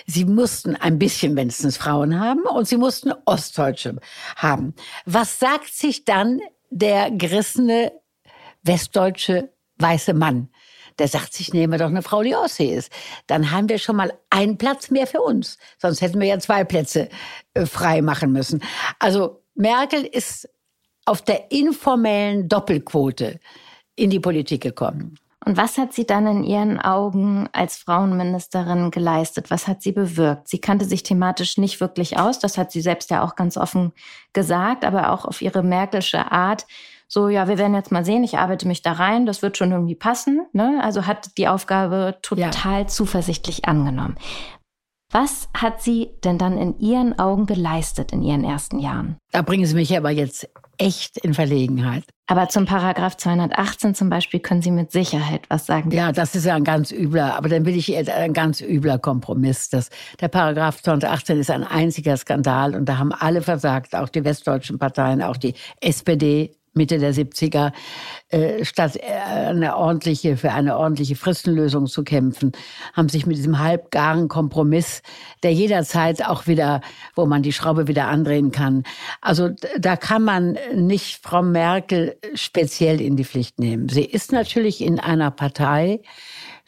Sie 0.06 0.25
mussten 0.25 0.76
ein 0.76 0.99
bisschen 0.99 1.37
wenigstens 1.37 1.76
Frauen 1.76 2.18
haben 2.18 2.42
und 2.42 2.66
sie 2.66 2.76
mussten 2.76 3.12
Ostdeutsche 3.25 3.97
haben. 4.37 4.75
Was 5.04 5.38
sagt 5.38 5.73
sich 5.73 6.04
dann 6.04 6.40
der 6.71 7.11
gerissene 7.11 7.92
westdeutsche 8.62 9.52
weiße 9.76 10.14
Mann? 10.14 10.49
Der 11.00 11.09
sagt 11.09 11.35
sich, 11.35 11.52
nehme 11.52 11.76
doch 11.76 11.88
eine 11.88 12.02
Frau, 12.02 12.23
die 12.23 12.37
Ostsee 12.37 12.73
ist. 12.73 12.90
Dann 13.26 13.50
haben 13.50 13.68
wir 13.68 13.78
schon 13.78 13.97
mal 13.97 14.12
einen 14.30 14.59
Platz 14.59 14.90
mehr 14.90 15.09
für 15.09 15.21
uns. 15.21 15.59
Sonst 15.76 16.00
hätten 16.00 16.21
wir 16.21 16.28
ja 16.28 16.38
zwei 16.38 16.62
Plätze 16.62 17.09
äh, 17.54 17.66
frei 17.66 18.00
machen 18.00 18.30
müssen. 18.30 18.62
Also 19.00 19.43
Merkel 19.54 20.04
ist 20.04 20.49
auf 21.04 21.23
der 21.23 21.50
informellen 21.52 22.49
Doppelquote 22.49 23.40
in 23.96 24.11
die 24.11 24.20
Politik 24.20 24.62
gekommen. 24.62 25.18
Und 25.44 25.58
was 25.58 25.76
hat 25.76 25.92
sie 25.92 26.06
dann 26.06 26.26
in 26.26 26.42
ihren 26.42 26.80
Augen 26.80 27.49
als 27.52 27.76
Frauenministerin 27.76 28.90
geleistet? 28.90 29.50
Was 29.50 29.68
hat 29.68 29.82
sie 29.82 29.92
bewirkt? 29.92 30.49
Sie 30.49 30.58
kannte 30.58 30.87
sich 30.87 31.02
thematisch 31.02 31.58
nicht 31.58 31.80
wirklich 31.80 32.18
aus, 32.18 32.38
das 32.38 32.56
hat 32.56 32.73
sie 32.73 32.80
selbst 32.80 33.11
ja 33.11 33.23
auch 33.23 33.37
ganz 33.37 33.58
offen 33.58 33.92
gesagt, 34.32 34.84
aber 34.84 35.12
auch 35.12 35.26
auf 35.26 35.42
ihre 35.42 35.62
merkelsche 35.62 36.32
Art. 36.32 36.66
So, 37.08 37.28
ja, 37.28 37.46
wir 37.46 37.58
werden 37.58 37.75
jetzt 37.75 37.92
mal 37.92 38.06
sehen, 38.06 38.25
ich 38.25 38.38
arbeite 38.38 38.66
mich 38.66 38.80
da 38.80 38.92
rein, 38.92 39.26
das 39.26 39.42
wird 39.42 39.58
schon 39.58 39.70
irgendwie 39.70 39.94
passen. 39.94 40.46
Ne? 40.52 40.80
Also 40.82 41.06
hat 41.06 41.37
die 41.37 41.46
Aufgabe 41.46 42.16
total 42.23 42.80
ja. 42.80 42.87
zuversichtlich 42.87 43.66
angenommen. 43.66 44.16
Was 45.16 45.49
hat 45.56 45.80
sie 45.80 46.11
denn 46.25 46.38
dann 46.38 46.59
in 46.59 46.76
Ihren 46.80 47.16
Augen 47.21 47.47
geleistet 47.47 48.11
in 48.11 48.21
Ihren 48.21 48.42
ersten 48.42 48.80
Jahren? 48.80 49.16
Da 49.30 49.42
bringen 49.42 49.64
Sie 49.64 49.76
mich 49.76 49.97
aber 49.97 50.11
jetzt 50.11 50.49
echt 50.76 51.18
in 51.18 51.35
Verlegenheit. 51.35 52.02
Aber 52.26 52.49
zum 52.49 52.64
Paragraph 52.64 53.16
218 53.16 53.94
zum 53.94 54.11
Beispiel 54.11 54.40
können 54.40 54.61
Sie 54.61 54.73
mit 54.73 54.90
Sicherheit 54.90 55.42
was 55.49 55.66
sagen. 55.66 55.92
Ja, 55.92 56.11
das 56.11 56.35
ist 56.35 56.47
ja 56.47 56.56
ein 56.56 56.64
ganz 56.64 56.90
übler, 56.90 57.37
aber 57.37 57.49
dann 57.49 57.64
will 57.64 57.76
ich 57.76 57.87
jetzt 57.87 58.11
ein 58.11 58.33
ganz 58.33 58.61
übler 58.61 58.99
Kompromiss. 58.99 59.68
Das, 59.68 59.88
der 60.21 60.26
Paragraph 60.26 60.83
218 60.83 61.38
ist 61.38 61.50
ein 61.52 61.62
einziger 61.62 62.16
Skandal 62.16 62.75
und 62.75 62.88
da 62.88 62.99
haben 62.99 63.12
alle 63.12 63.40
versagt, 63.40 63.94
auch 63.94 64.09
die 64.09 64.25
westdeutschen 64.25 64.80
Parteien, 64.80 65.23
auch 65.23 65.37
die 65.37 65.54
SPD, 65.80 66.56
Mitte 66.74 66.98
der 66.98 67.14
70er, 67.14 67.72
äh, 68.28 68.64
statt 68.64 68.96
äh, 68.96 69.02
eine 69.02 69.76
ordentliche, 69.76 70.36
für 70.36 70.52
eine 70.52 70.76
ordentliche 70.76 71.16
Fristenlösung 71.16 71.86
zu 71.86 72.04
kämpfen, 72.04 72.52
haben 72.92 73.08
sich 73.08 73.26
mit 73.26 73.36
diesem 73.36 73.58
halbgaren 73.58 74.28
Kompromiss, 74.28 75.02
der 75.42 75.52
jederzeit 75.52 76.26
auch 76.26 76.46
wieder, 76.46 76.80
wo 77.14 77.26
man 77.26 77.42
die 77.42 77.52
Schraube 77.52 77.86
wieder 77.86 78.08
andrehen 78.08 78.50
kann. 78.50 78.82
Also 79.20 79.50
da 79.78 79.96
kann 79.96 80.24
man 80.24 80.58
nicht 80.74 81.22
Frau 81.22 81.42
Merkel 81.42 82.16
speziell 82.34 83.00
in 83.00 83.16
die 83.16 83.24
Pflicht 83.24 83.58
nehmen. 83.58 83.88
Sie 83.88 84.04
ist 84.04 84.32
natürlich 84.32 84.80
in 84.80 84.98
einer 84.98 85.30
Partei, 85.30 86.00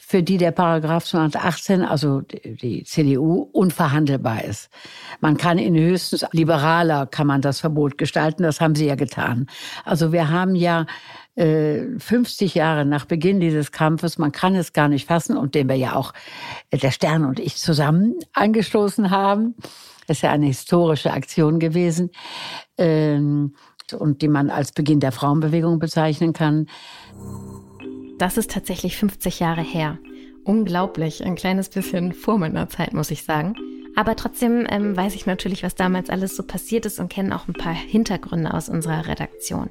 für 0.08 0.22
die 0.22 0.36
der 0.36 0.52
Paragraph 0.52 1.04
218, 1.04 1.82
also 1.82 2.20
die 2.20 2.84
CDU, 2.84 3.48
unverhandelbar 3.50 4.44
ist. 4.44 4.70
Man 5.20 5.36
kann 5.36 5.58
in 5.58 5.74
höchstens 5.74 6.24
liberaler 6.30 7.06
kann 7.06 7.26
man 7.26 7.40
das 7.40 7.58
Verbot 7.58 7.98
gestalten. 7.98 8.44
Das 8.44 8.60
haben 8.60 8.76
sie 8.76 8.86
ja 8.86 8.94
getan. 8.94 9.48
Also 9.84 10.12
wir 10.12 10.30
haben 10.30 10.54
ja 10.54 10.86
50 11.34 12.54
äh, 12.54 12.58
Jahre 12.58 12.84
nach 12.84 13.06
Beginn 13.06 13.40
dieses 13.40 13.72
Kampfes, 13.72 14.16
man 14.16 14.30
kann 14.30 14.54
es 14.54 14.72
gar 14.72 14.88
nicht 14.88 15.08
fassen 15.08 15.36
und 15.36 15.56
den 15.56 15.68
wir 15.68 15.74
ja 15.74 15.96
auch 15.96 16.12
äh, 16.70 16.78
der 16.78 16.92
Stern 16.92 17.24
und 17.24 17.40
ich 17.40 17.56
zusammen 17.56 18.14
angestoßen 18.32 19.10
haben. 19.10 19.56
Das 20.06 20.18
ist 20.18 20.22
ja 20.22 20.30
eine 20.30 20.46
historische 20.46 21.12
Aktion 21.12 21.58
gewesen 21.58 22.10
ähm, 22.78 23.56
und 23.98 24.22
die 24.22 24.28
man 24.28 24.50
als 24.50 24.70
Beginn 24.70 25.00
der 25.00 25.10
Frauenbewegung 25.10 25.80
bezeichnen 25.80 26.32
kann. 26.32 26.68
Das 28.18 28.38
ist 28.38 28.50
tatsächlich 28.50 28.96
50 28.96 29.40
Jahre 29.40 29.60
her. 29.60 29.98
Unglaublich, 30.44 31.24
ein 31.24 31.34
kleines 31.34 31.68
bisschen 31.68 32.12
vor 32.12 32.38
meiner 32.38 32.68
Zeit, 32.68 32.94
muss 32.94 33.10
ich 33.10 33.24
sagen. 33.24 33.54
Aber 33.94 34.16
trotzdem 34.16 34.66
ähm, 34.70 34.96
weiß 34.96 35.14
ich 35.14 35.26
natürlich, 35.26 35.62
was 35.62 35.74
damals 35.74 36.10
alles 36.10 36.36
so 36.36 36.42
passiert 36.42 36.86
ist 36.86 36.98
und 36.98 37.08
kenne 37.10 37.34
auch 37.34 37.48
ein 37.48 37.54
paar 37.54 37.74
Hintergründe 37.74 38.52
aus 38.52 38.68
unserer 38.68 39.06
Redaktion. 39.06 39.70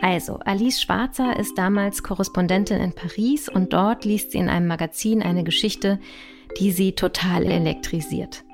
Also, 0.00 0.38
Alice 0.44 0.80
Schwarzer 0.80 1.38
ist 1.38 1.58
damals 1.58 2.02
Korrespondentin 2.02 2.80
in 2.80 2.92
Paris 2.92 3.48
und 3.48 3.72
dort 3.72 4.04
liest 4.04 4.32
sie 4.32 4.38
in 4.38 4.48
einem 4.48 4.68
Magazin 4.68 5.22
eine 5.22 5.44
Geschichte, 5.44 5.98
die 6.58 6.70
sie 6.70 6.92
total 6.92 7.44
elektrisiert. 7.44 8.44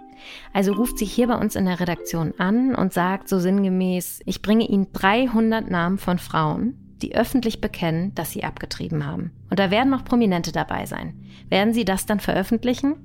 Also 0.52 0.72
ruft 0.72 0.98
sie 0.98 1.04
hier 1.04 1.26
bei 1.26 1.36
uns 1.36 1.56
in 1.56 1.64
der 1.64 1.80
Redaktion 1.80 2.34
an 2.38 2.74
und 2.74 2.92
sagt 2.92 3.28
so 3.28 3.38
sinngemäß, 3.38 4.20
ich 4.24 4.42
bringe 4.42 4.68
Ihnen 4.68 4.88
300 4.92 5.70
Namen 5.70 5.98
von 5.98 6.18
Frauen, 6.18 6.81
die 7.02 7.14
öffentlich 7.14 7.61
bekennen, 7.61 8.14
dass 8.14 8.30
sie 8.30 8.44
abgetrieben 8.44 9.06
haben. 9.06 9.32
Und 9.50 9.59
da 9.59 9.71
werden 9.71 9.90
noch 9.90 10.04
Prominente 10.04 10.52
dabei 10.52 10.87
sein. 10.87 11.14
Werden 11.49 11.75
sie 11.75 11.85
das 11.85 12.06
dann 12.06 12.21
veröffentlichen? 12.21 12.97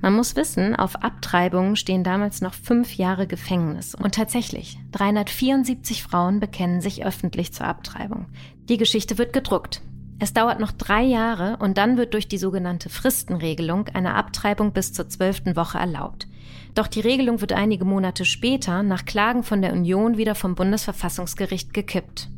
Man 0.00 0.12
muss 0.12 0.36
wissen, 0.36 0.76
auf 0.76 1.02
Abtreibungen 1.02 1.74
stehen 1.74 2.04
damals 2.04 2.42
noch 2.42 2.54
fünf 2.54 2.94
Jahre 2.96 3.26
Gefängnis. 3.26 3.94
Und 3.94 4.14
tatsächlich, 4.14 4.78
374 4.92 6.02
Frauen 6.02 6.38
bekennen 6.38 6.80
sich 6.80 7.04
öffentlich 7.04 7.52
zur 7.52 7.66
Abtreibung. 7.66 8.26
Die 8.68 8.76
Geschichte 8.76 9.18
wird 9.18 9.32
gedruckt. 9.32 9.82
Es 10.18 10.32
dauert 10.32 10.60
noch 10.60 10.72
drei 10.72 11.02
Jahre 11.02 11.56
und 11.58 11.76
dann 11.76 11.96
wird 11.96 12.14
durch 12.14 12.28
die 12.28 12.38
sogenannte 12.38 12.88
Fristenregelung 12.88 13.88
eine 13.88 14.14
Abtreibung 14.14 14.72
bis 14.72 14.92
zur 14.92 15.08
zwölften 15.08 15.56
Woche 15.56 15.78
erlaubt. 15.78 16.26
Doch 16.74 16.86
die 16.86 17.00
Regelung 17.00 17.40
wird 17.40 17.52
einige 17.52 17.84
Monate 17.84 18.24
später 18.24 18.82
nach 18.82 19.04
Klagen 19.04 19.42
von 19.42 19.60
der 19.60 19.72
Union 19.72 20.16
wieder 20.16 20.34
vom 20.34 20.54
Bundesverfassungsgericht 20.54 21.74
gekippt. 21.74 22.28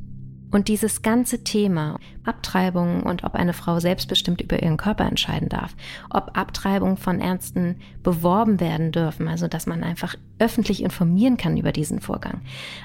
Und 0.51 0.69
dieses 0.69 1.03
ganze 1.03 1.45
Thema 1.45 1.99
Abtreibung 2.25 3.03
und 3.03 3.25
ob 3.25 3.35
eine 3.35 3.53
Frau 3.53 3.81
selbstbestimmt 3.81 4.41
über 4.41 4.63
ihren 4.63 4.77
Körper 4.77 5.05
entscheiden 5.05 5.49
darf, 5.49 5.75
ob 6.11 6.37
Abtreibung 6.39 6.97
von 6.97 7.21
Ärzten 7.21 7.77
beworben 8.03 8.61
werden 8.61 8.91
dürfen, 8.91 9.29
also 9.29 9.47
dass 9.47 9.67
man 9.67 9.85
einfach 9.85 10.15
öffentlich 10.39 10.83
informieren 10.83 11.37
kann 11.37 11.57
über 11.57 11.73
diesen 11.73 12.01
Vorgang. 12.01 12.41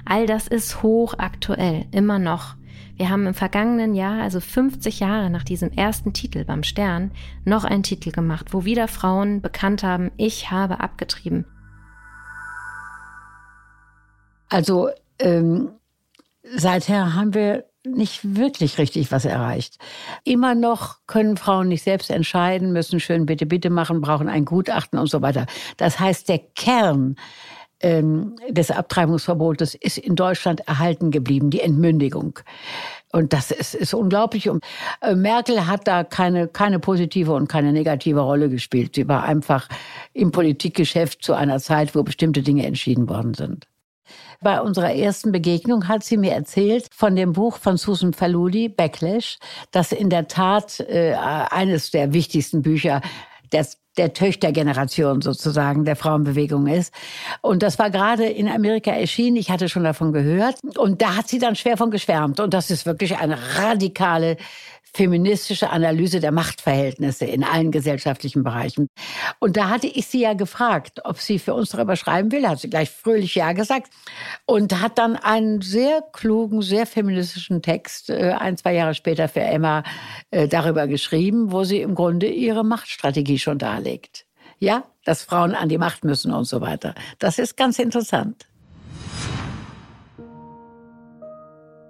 All 0.06 0.26
das 0.26 0.48
ist 0.48 0.84
hochaktuell, 0.84 1.86
immer 1.92 2.20
noch. 2.20 2.56
Wir 2.96 3.10
haben 3.10 3.26
im 3.26 3.34
vergangenen 3.34 3.96
Jahr, 3.96 4.22
also 4.22 4.40
50 4.40 5.00
Jahre 5.00 5.30
nach 5.30 5.44
diesem 5.44 5.72
ersten 5.72 6.14
Titel 6.14 6.46
beim 6.46 6.64
Stern, 6.64 7.12
noch 7.44 7.64
einen 7.64 7.84
Titel 7.84 8.12
gemacht, 8.12 8.48
wo 8.54 8.66
wieder 8.66 8.88
Frauen 8.88 9.42
bekannt 9.42 9.84
haben, 9.84 10.12
ich 10.18 10.52
habe 10.52 10.80
abgetrieben. 10.80 11.46
Also 14.50 14.90
ähm 15.18 15.72
seither 16.44 17.16
haben 17.16 17.34
wir 17.34 17.66
nicht 17.86 18.38
wirklich 18.38 18.78
richtig 18.78 19.12
was 19.12 19.26
erreicht. 19.26 19.78
Immer 20.24 20.56
noch 20.56 20.98
können 21.06 21.38
Frauen 21.38 21.68
nicht 21.68 21.84
selbst 21.84 22.10
entscheiden, 22.10 22.72
müssen 22.72 23.00
schön 23.00 23.26
bitte, 23.26 23.46
bitte 23.46 23.70
machen, 23.70 24.02
brauchen 24.02 24.30
ein 24.30 24.46
Gutachten 24.46 25.00
und 25.00 25.10
so 25.10 25.22
weiter. 25.22 25.46
Das 25.78 26.00
heißt, 26.00 26.30
der 26.30 26.40
Kern 26.40 27.18
ähm, 27.82 28.36
des 28.50 28.72
Abtreibungsverbotes 28.72 29.76
ist 29.76 29.98
in 29.98 30.16
Deutschland 30.16 30.62
erhalten 30.68 31.12
geblieben, 31.12 31.50
die 31.50 31.60
Entmündigung. 31.60 32.40
Und 33.12 33.34
das 33.34 33.52
ist, 33.52 33.76
ist 33.76 33.94
unglaublich. 33.94 34.50
Und 34.50 34.64
äh, 35.02 35.14
Merkel 35.14 35.68
hat 35.68 35.88
da 35.88 36.04
keine, 36.04 36.48
keine 36.48 36.80
positive 36.80 37.34
und 37.34 37.48
keine 37.48 37.74
negative 37.74 38.22
Rolle 38.22 38.50
gespielt. 38.50 38.96
Sie 38.96 39.08
war 39.08 39.24
einfach 39.24 39.68
im 40.14 40.32
Politikgeschäft 40.32 41.22
zu 41.22 41.34
einer 41.34 41.60
Zeit, 41.60 41.94
wo 41.94 42.04
bestimmte 42.04 42.42
Dinge 42.42 42.66
entschieden 42.66 43.10
worden 43.10 43.34
sind. 43.34 43.68
Bei 44.42 44.62
unserer 44.62 44.94
ersten 44.94 45.32
Begegnung 45.32 45.88
hat 45.88 46.04
sie 46.04 46.18
mir 46.18 46.34
erzählt 46.34 46.88
von 46.92 47.16
dem 47.16 47.34
Buch 47.34 47.58
von 47.58 47.78
Susan 47.78 48.14
Faludi, 48.14 48.70
Backlash, 48.70 49.38
das 49.72 49.92
in 49.92 50.10
der 50.10 50.28
Tat 50.28 50.80
äh, 50.82 51.14
eines 51.14 51.92
der 51.92 52.14
wichtigsten 52.14 52.62
Bücher 52.62 53.02
des 53.52 53.78
der 53.98 54.14
Töchtergeneration 54.14 55.22
sozusagen 55.22 55.86
der 55.86 55.96
Frauenbewegung 55.96 56.68
ist. 56.68 56.94
Und 57.42 57.62
das 57.62 57.78
war 57.78 57.90
gerade 57.90 58.26
in 58.26 58.48
Amerika 58.48 58.92
erschienen. 58.92 59.38
Ich 59.38 59.52
hatte 59.52 59.70
schon 59.70 59.84
davon 59.84 60.12
gehört. 60.14 60.56
Und 60.78 61.02
da 61.02 61.16
hat 61.16 61.28
sie 61.28 61.40
dann 61.40 61.56
schwer 61.56 61.78
von 61.78 61.92
geschwärmt. 61.92 62.40
Und 62.40 62.54
das 62.54 62.72
ist 62.72 62.86
wirklich 62.86 63.18
eine 63.18 63.38
radikale 63.58 64.38
feministische 64.96 65.72
Analyse 65.72 66.20
der 66.20 66.32
Machtverhältnisse 66.32 67.26
in 67.26 67.44
allen 67.44 67.72
gesellschaftlichen 67.72 68.44
Bereichen. 68.44 68.88
Und 69.40 69.58
da 69.58 69.70
hatte 69.70 69.88
ich 69.88 70.08
sie 70.08 70.22
ja 70.22 70.34
gefragt, 70.34 71.02
ob 71.04 71.20
sie 71.20 71.40
für 71.40 71.54
uns 71.54 71.70
darüber 71.70 71.96
schreiben 71.96 72.32
will. 72.32 72.48
Hat 72.48 72.60
sie 72.60 72.70
gleich 72.70 72.92
fröhlich 72.92 73.36
Ja 73.36 73.54
gesagt 73.54 73.92
und 74.46 74.82
hat 74.82 75.00
dann 75.00 75.16
einen 75.16 75.62
sehr 75.62 76.04
klugen, 76.14 76.62
sehr 76.62 76.86
feministischen 76.86 77.62
Text 77.62 78.10
äh, 78.10 78.36
ein, 78.38 78.58
zwei 78.58 78.74
Jahre 78.74 78.94
später 78.94 79.28
für 79.28 79.42
Emma 79.42 79.84
äh, 80.30 80.48
darüber 80.48 80.88
geschrieben, 80.88 81.52
wo 81.52 81.64
sie 81.64 81.82
im 81.82 81.96
Grunde 81.96 82.28
ihre 82.28 82.64
Machtstrategie 82.64 83.40
schon 83.40 83.58
darlegt. 83.58 84.26
Ja, 84.60 84.84
dass 85.04 85.24
Frauen 85.24 85.56
an 85.56 85.70
die 85.70 85.78
Macht 85.78 86.04
müssen 86.04 86.32
und 86.32 86.46
so 86.46 86.62
weiter. 86.62 86.94
Das 87.20 87.40
ist 87.40 87.58
ganz 87.58 87.80
interessant. 87.80 88.46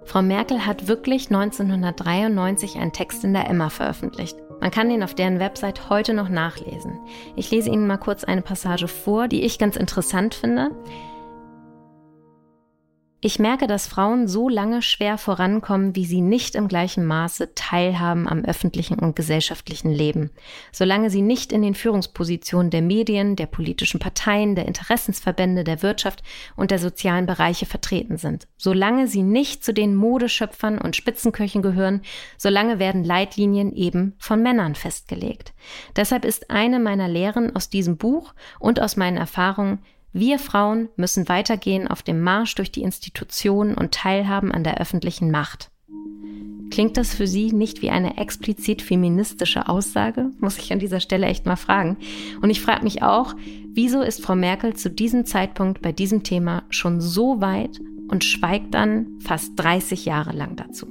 Frau 0.04 0.22
Merkel 0.22 0.64
hat 0.66 0.86
wirklich 0.86 1.30
1993 1.30 2.76
einen 2.76 2.92
Text 2.92 3.24
in 3.24 3.32
der 3.32 3.48
Emma 3.48 3.70
veröffentlicht. 3.70 4.36
Man 4.60 4.70
kann 4.70 4.88
den 4.88 5.02
auf 5.02 5.14
deren 5.14 5.40
Website 5.40 5.90
heute 5.90 6.14
noch 6.14 6.28
nachlesen. 6.28 6.98
Ich 7.36 7.50
lese 7.50 7.70
Ihnen 7.70 7.86
mal 7.86 7.98
kurz 7.98 8.24
eine 8.24 8.42
Passage 8.42 8.88
vor, 8.88 9.28
die 9.28 9.42
ich 9.42 9.58
ganz 9.58 9.76
interessant 9.76 10.34
finde. 10.34 10.70
Ich 13.26 13.38
merke, 13.38 13.66
dass 13.66 13.86
Frauen 13.86 14.28
so 14.28 14.50
lange 14.50 14.82
schwer 14.82 15.16
vorankommen, 15.16 15.96
wie 15.96 16.04
sie 16.04 16.20
nicht 16.20 16.54
im 16.54 16.68
gleichen 16.68 17.06
Maße 17.06 17.54
teilhaben 17.54 18.28
am 18.28 18.44
öffentlichen 18.44 18.98
und 18.98 19.16
gesellschaftlichen 19.16 19.90
Leben. 19.90 20.28
Solange 20.72 21.08
sie 21.08 21.22
nicht 21.22 21.50
in 21.50 21.62
den 21.62 21.74
Führungspositionen 21.74 22.68
der 22.70 22.82
Medien, 22.82 23.34
der 23.34 23.46
politischen 23.46 23.98
Parteien, 23.98 24.54
der 24.56 24.66
Interessensverbände, 24.66 25.64
der 25.64 25.80
Wirtschaft 25.80 26.22
und 26.54 26.70
der 26.70 26.78
sozialen 26.78 27.24
Bereiche 27.24 27.64
vertreten 27.64 28.18
sind. 28.18 28.46
Solange 28.58 29.08
sie 29.08 29.22
nicht 29.22 29.64
zu 29.64 29.72
den 29.72 29.94
Modeschöpfern 29.94 30.76
und 30.76 30.94
Spitzenköchen 30.94 31.62
gehören, 31.62 32.02
solange 32.36 32.78
werden 32.78 33.04
Leitlinien 33.04 33.72
eben 33.72 34.16
von 34.18 34.42
Männern 34.42 34.74
festgelegt. 34.74 35.54
Deshalb 35.96 36.26
ist 36.26 36.50
eine 36.50 36.78
meiner 36.78 37.08
Lehren 37.08 37.56
aus 37.56 37.70
diesem 37.70 37.96
Buch 37.96 38.34
und 38.58 38.80
aus 38.80 38.98
meinen 38.98 39.16
Erfahrungen, 39.16 39.78
wir 40.14 40.38
Frauen 40.38 40.88
müssen 40.96 41.28
weitergehen 41.28 41.88
auf 41.88 42.02
dem 42.04 42.22
Marsch 42.22 42.54
durch 42.54 42.70
die 42.70 42.82
Institutionen 42.82 43.74
und 43.74 43.92
teilhaben 43.92 44.52
an 44.52 44.62
der 44.62 44.80
öffentlichen 44.80 45.32
Macht. 45.32 45.72
Klingt 46.70 46.96
das 46.96 47.12
für 47.14 47.26
Sie 47.26 47.52
nicht 47.52 47.82
wie 47.82 47.90
eine 47.90 48.16
explizit 48.16 48.80
feministische 48.80 49.68
Aussage? 49.68 50.30
Muss 50.38 50.58
ich 50.58 50.72
an 50.72 50.78
dieser 50.78 51.00
Stelle 51.00 51.26
echt 51.26 51.46
mal 51.46 51.56
fragen. 51.56 51.96
Und 52.40 52.50
ich 52.50 52.60
frage 52.60 52.84
mich 52.84 53.02
auch, 53.02 53.34
wieso 53.72 54.02
ist 54.02 54.22
Frau 54.22 54.36
Merkel 54.36 54.74
zu 54.74 54.88
diesem 54.88 55.26
Zeitpunkt 55.26 55.82
bei 55.82 55.90
diesem 55.90 56.22
Thema 56.22 56.62
schon 56.70 57.00
so 57.00 57.40
weit 57.40 57.80
und 58.06 58.22
schweigt 58.22 58.72
dann 58.72 59.18
fast 59.18 59.52
30 59.56 60.04
Jahre 60.04 60.32
lang 60.32 60.54
dazu? 60.54 60.86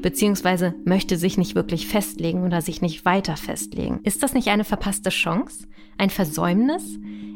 Beziehungsweise 0.00 0.74
möchte 0.84 1.16
sich 1.16 1.38
nicht 1.38 1.54
wirklich 1.54 1.86
festlegen 1.86 2.44
oder 2.44 2.62
sich 2.62 2.82
nicht 2.82 3.04
weiter 3.04 3.36
festlegen. 3.36 4.00
Ist 4.04 4.22
das 4.22 4.34
nicht 4.34 4.48
eine 4.48 4.64
verpasste 4.64 5.10
Chance? 5.10 5.66
Ein 5.98 6.10
Versäumnis? 6.10 6.82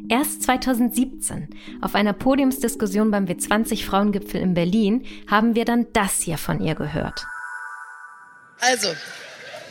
Erst 0.09 0.45
2017, 0.45 1.49
auf 1.83 1.97
einer 1.97 2.13
Podiumsdiskussion 2.13 3.11
beim 3.11 3.25
W20-Frauengipfel 3.25 4.41
in 4.41 4.55
Berlin, 4.55 5.05
haben 5.29 5.57
wir 5.57 5.65
dann 5.65 5.87
das 5.93 6.21
hier 6.21 6.39
von 6.39 6.61
ihr 6.61 6.77
gehört. 6.77 7.27
Also, 8.61 8.89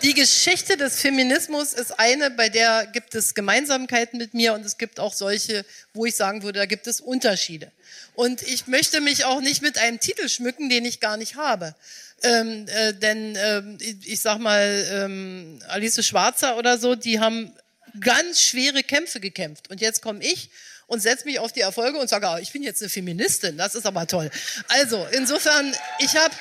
die 0.03 0.13
Geschichte 0.13 0.77
des 0.77 0.99
Feminismus 0.99 1.73
ist 1.73 1.99
eine, 1.99 2.29
bei 2.29 2.49
der 2.49 2.85
gibt 2.87 3.15
es 3.15 3.33
Gemeinsamkeiten 3.33 4.19
mit 4.19 4.33
mir 4.33 4.53
und 4.53 4.65
es 4.65 4.77
gibt 4.77 4.99
auch 4.99 5.13
solche, 5.13 5.65
wo 5.93 6.05
ich 6.05 6.15
sagen 6.15 6.43
würde, 6.43 6.59
da 6.59 6.65
gibt 6.65 6.85
es 6.87 6.99
Unterschiede. 6.99 7.71
Und 8.13 8.41
ich 8.43 8.67
möchte 8.67 9.01
mich 9.01 9.25
auch 9.25 9.41
nicht 9.41 9.61
mit 9.61 9.77
einem 9.77 9.99
Titel 9.99 10.27
schmücken, 10.27 10.69
den 10.69 10.85
ich 10.85 10.99
gar 10.99 11.17
nicht 11.17 11.37
habe. 11.37 11.75
Ähm, 12.25 12.65
äh, 12.67 12.93
denn 12.93 13.37
ähm, 13.39 13.77
ich 13.79 14.19
sag 14.19 14.39
mal, 14.39 14.85
ähm, 14.91 15.61
Alice 15.67 16.03
Schwarzer 16.05 16.57
oder 16.57 16.77
so, 16.77 16.95
die 16.95 17.19
haben 17.19 17.53
ganz 17.99 18.41
schwere 18.41 18.83
Kämpfe 18.83 19.19
gekämpft. 19.19 19.69
Und 19.69 19.79
jetzt 19.79 20.01
komme 20.01 20.23
ich 20.23 20.49
und 20.87 21.01
setze 21.01 21.25
mich 21.25 21.39
auf 21.39 21.51
die 21.51 21.61
Erfolge 21.61 21.99
und 21.99 22.09
sage, 22.09 22.27
oh, 22.29 22.37
ich 22.37 22.51
bin 22.51 22.63
jetzt 22.63 22.81
eine 22.81 22.89
Feministin, 22.89 23.57
das 23.57 23.75
ist 23.75 23.85
aber 23.85 24.07
toll. 24.07 24.29
Also 24.67 25.05
insofern, 25.11 25.75
ich 25.99 26.15
habe 26.15 26.33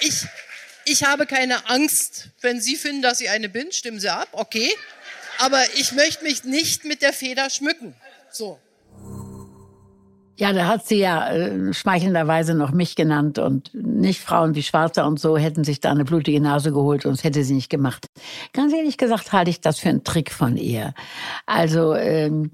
ich, 0.00 0.24
ich 0.84 1.04
habe 1.04 1.26
keine 1.26 1.68
Angst, 1.68 2.28
wenn 2.40 2.60
Sie 2.60 2.76
finden, 2.76 3.02
dass 3.02 3.20
ich 3.20 3.30
eine 3.30 3.48
bin, 3.48 3.72
stimmen 3.72 4.00
Sie 4.00 4.10
ab, 4.10 4.28
okay. 4.32 4.74
Aber 5.38 5.62
ich 5.74 5.92
möchte 5.92 6.24
mich 6.24 6.44
nicht 6.44 6.84
mit 6.84 7.02
der 7.02 7.12
Feder 7.12 7.48
schmücken. 7.50 7.94
So. 8.30 8.58
Ja, 10.40 10.54
da 10.54 10.68
hat 10.68 10.86
sie 10.86 10.96
ja 10.96 11.30
äh, 11.30 11.74
schmeichelnderweise 11.74 12.54
noch 12.54 12.70
mich 12.70 12.96
genannt 12.96 13.38
und 13.38 13.74
nicht 13.74 14.22
Frauen 14.22 14.54
wie 14.54 14.62
Schwarzer 14.62 15.06
und 15.06 15.20
so 15.20 15.36
hätten 15.36 15.64
sich 15.64 15.80
da 15.80 15.90
eine 15.90 16.06
blutige 16.06 16.40
Nase 16.40 16.72
geholt 16.72 17.04
und 17.04 17.12
es 17.12 17.24
hätte 17.24 17.44
sie 17.44 17.52
nicht 17.52 17.68
gemacht. 17.68 18.06
Ganz 18.54 18.72
ehrlich 18.72 18.96
gesagt 18.96 19.34
halte 19.34 19.50
ich 19.50 19.60
das 19.60 19.78
für 19.78 19.90
einen 19.90 20.02
Trick 20.02 20.32
von 20.32 20.56
ihr. 20.56 20.94
Also 21.44 21.94
ähm, 21.94 22.52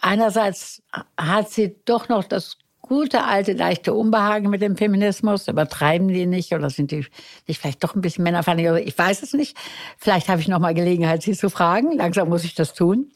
einerseits 0.00 0.82
hat 1.16 1.50
sie 1.50 1.76
doch 1.84 2.08
noch 2.08 2.24
das 2.24 2.56
gute 2.90 3.22
alte 3.22 3.52
leichte 3.52 3.94
Unbehagen 3.94 4.50
mit 4.50 4.62
dem 4.62 4.76
Feminismus. 4.76 5.46
Übertreiben 5.46 6.08
die 6.08 6.26
nicht 6.26 6.52
oder 6.52 6.70
sind 6.70 6.90
die 6.90 7.06
nicht 7.46 7.60
vielleicht 7.60 7.84
doch 7.84 7.94
ein 7.94 8.00
bisschen 8.00 8.24
männerfeindlich? 8.24 8.88
Ich 8.88 8.98
weiß 8.98 9.22
es 9.22 9.32
nicht. 9.32 9.56
Vielleicht 9.96 10.28
habe 10.28 10.40
ich 10.40 10.48
noch 10.48 10.58
mal 10.58 10.74
Gelegenheit, 10.74 11.22
sie 11.22 11.34
zu 11.34 11.50
fragen. 11.50 11.96
Langsam 11.96 12.28
muss 12.28 12.42
ich 12.42 12.56
das 12.56 12.74
tun. 12.74 13.12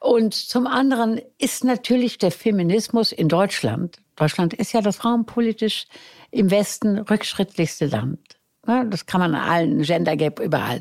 Und 0.00 0.34
zum 0.34 0.66
anderen 0.66 1.20
ist 1.38 1.62
natürlich 1.62 2.18
der 2.18 2.32
Feminismus 2.32 3.12
in 3.12 3.28
Deutschland. 3.28 3.98
Deutschland 4.16 4.52
ist 4.52 4.72
ja 4.72 4.80
das 4.80 4.96
frauenpolitisch 4.96 5.86
im 6.32 6.50
Westen 6.50 6.98
rückschrittlichste 6.98 7.86
Land. 7.86 8.37
Das 8.68 9.06
kann 9.06 9.20
man 9.20 9.34
an 9.34 9.48
allen 9.48 9.82
Gender 9.82 10.16
Gap 10.16 10.40
überall. 10.40 10.80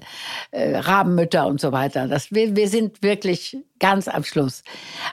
Äh, 0.51 0.77
Rabenmütter 0.77 1.47
und 1.47 1.61
so 1.61 1.71
weiter. 1.71 2.07
Das, 2.07 2.31
wir, 2.31 2.55
wir 2.55 2.67
sind 2.67 3.01
wirklich 3.01 3.57
ganz 3.79 4.07
am 4.07 4.23
Schluss. 4.23 4.63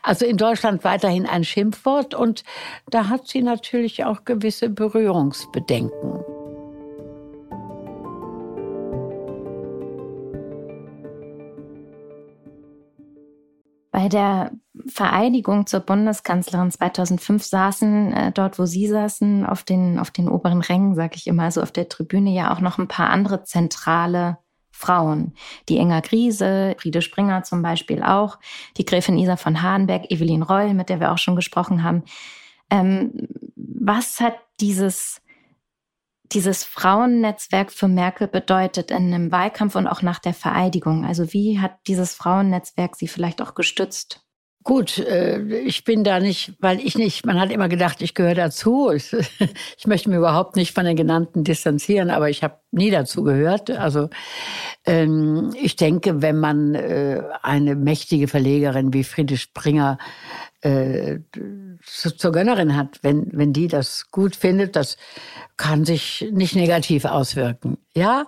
Also 0.02 0.26
in 0.26 0.36
Deutschland 0.36 0.84
weiterhin 0.84 1.26
ein 1.26 1.44
Schimpfwort 1.44 2.14
und 2.14 2.42
da 2.90 3.08
hat 3.08 3.28
sie 3.28 3.42
natürlich 3.42 4.04
auch 4.04 4.24
gewisse 4.24 4.68
Berührungsbedenken. 4.68 6.43
Bei 13.94 14.08
der 14.08 14.50
Vereidigung 14.88 15.68
zur 15.68 15.78
Bundeskanzlerin 15.78 16.72
2005 16.72 17.44
saßen 17.44 18.12
äh, 18.12 18.32
dort, 18.32 18.58
wo 18.58 18.66
Sie 18.66 18.88
saßen, 18.88 19.46
auf 19.46 19.62
den, 19.62 20.00
auf 20.00 20.10
den 20.10 20.28
oberen 20.28 20.62
Rängen, 20.62 20.96
sage 20.96 21.12
ich 21.14 21.28
immer, 21.28 21.44
also 21.44 21.62
auf 21.62 21.70
der 21.70 21.88
Tribüne 21.88 22.30
ja 22.30 22.52
auch 22.52 22.58
noch 22.58 22.78
ein 22.78 22.88
paar 22.88 23.10
andere 23.10 23.44
zentrale 23.44 24.38
Frauen. 24.72 25.34
Die 25.68 25.78
Enger 25.78 26.02
Griese, 26.02 26.74
Friede 26.76 27.02
Springer 27.02 27.44
zum 27.44 27.62
Beispiel 27.62 28.02
auch, 28.02 28.40
die 28.78 28.84
Gräfin 28.84 29.16
Isa 29.16 29.36
von 29.36 29.62
Hahnberg, 29.62 30.10
Evelyn 30.10 30.42
Reul, 30.42 30.74
mit 30.74 30.88
der 30.88 30.98
wir 30.98 31.12
auch 31.12 31.18
schon 31.18 31.36
gesprochen 31.36 31.84
haben. 31.84 32.02
Ähm, 32.70 33.28
was 33.54 34.18
hat 34.18 34.34
dieses 34.60 35.22
dieses 36.32 36.64
Frauennetzwerk 36.64 37.70
für 37.70 37.88
Merkel 37.88 38.28
bedeutet 38.28 38.90
in 38.90 39.12
einem 39.12 39.30
Wahlkampf 39.30 39.76
und 39.76 39.86
auch 39.86 40.02
nach 40.02 40.18
der 40.18 40.34
Vereidigung? 40.34 41.04
Also 41.04 41.32
wie 41.32 41.60
hat 41.60 41.76
dieses 41.86 42.14
Frauennetzwerk 42.14 42.96
sie 42.96 43.08
vielleicht 43.08 43.42
auch 43.42 43.54
gestützt? 43.54 44.24
Gut, 44.66 44.96
äh, 44.96 45.42
ich 45.58 45.84
bin 45.84 46.04
da 46.04 46.20
nicht, 46.20 46.54
weil 46.58 46.80
ich 46.80 46.96
nicht, 46.96 47.26
man 47.26 47.38
hat 47.38 47.52
immer 47.52 47.68
gedacht, 47.68 48.00
ich 48.00 48.14
gehöre 48.14 48.34
dazu. 48.34 48.90
Ich, 49.76 49.86
möchte 49.86 50.08
mich 50.08 50.16
überhaupt 50.16 50.56
nicht 50.56 50.72
von 50.72 50.86
den 50.86 50.96
genannten 50.96 51.44
distanzieren, 51.44 52.08
aber 52.08 52.30
ich 52.30 52.42
habe 52.42 52.60
nie 52.70 52.90
dazu 52.90 53.22
gehört. 53.22 53.70
Also 53.70 54.08
ähm, 54.86 55.50
ich 55.60 55.76
denke, 55.76 56.22
wenn 56.22 56.38
man 56.38 56.74
äh, 56.74 57.22
eine 57.42 57.74
mächtige 57.74 58.26
Verlegerin 58.26 58.94
wie 58.94 59.04
Friede 59.04 59.36
Springer 59.36 59.98
äh, 60.64 61.20
zur 61.82 62.32
Gönnerin 62.32 62.74
hat, 62.74 62.98
wenn, 63.02 63.28
wenn 63.32 63.52
die 63.52 63.68
das 63.68 64.10
gut 64.10 64.34
findet, 64.34 64.76
das 64.76 64.96
kann 65.56 65.84
sich 65.84 66.26
nicht 66.32 66.56
negativ 66.56 67.04
auswirken. 67.04 67.76
Ja, 67.94 68.26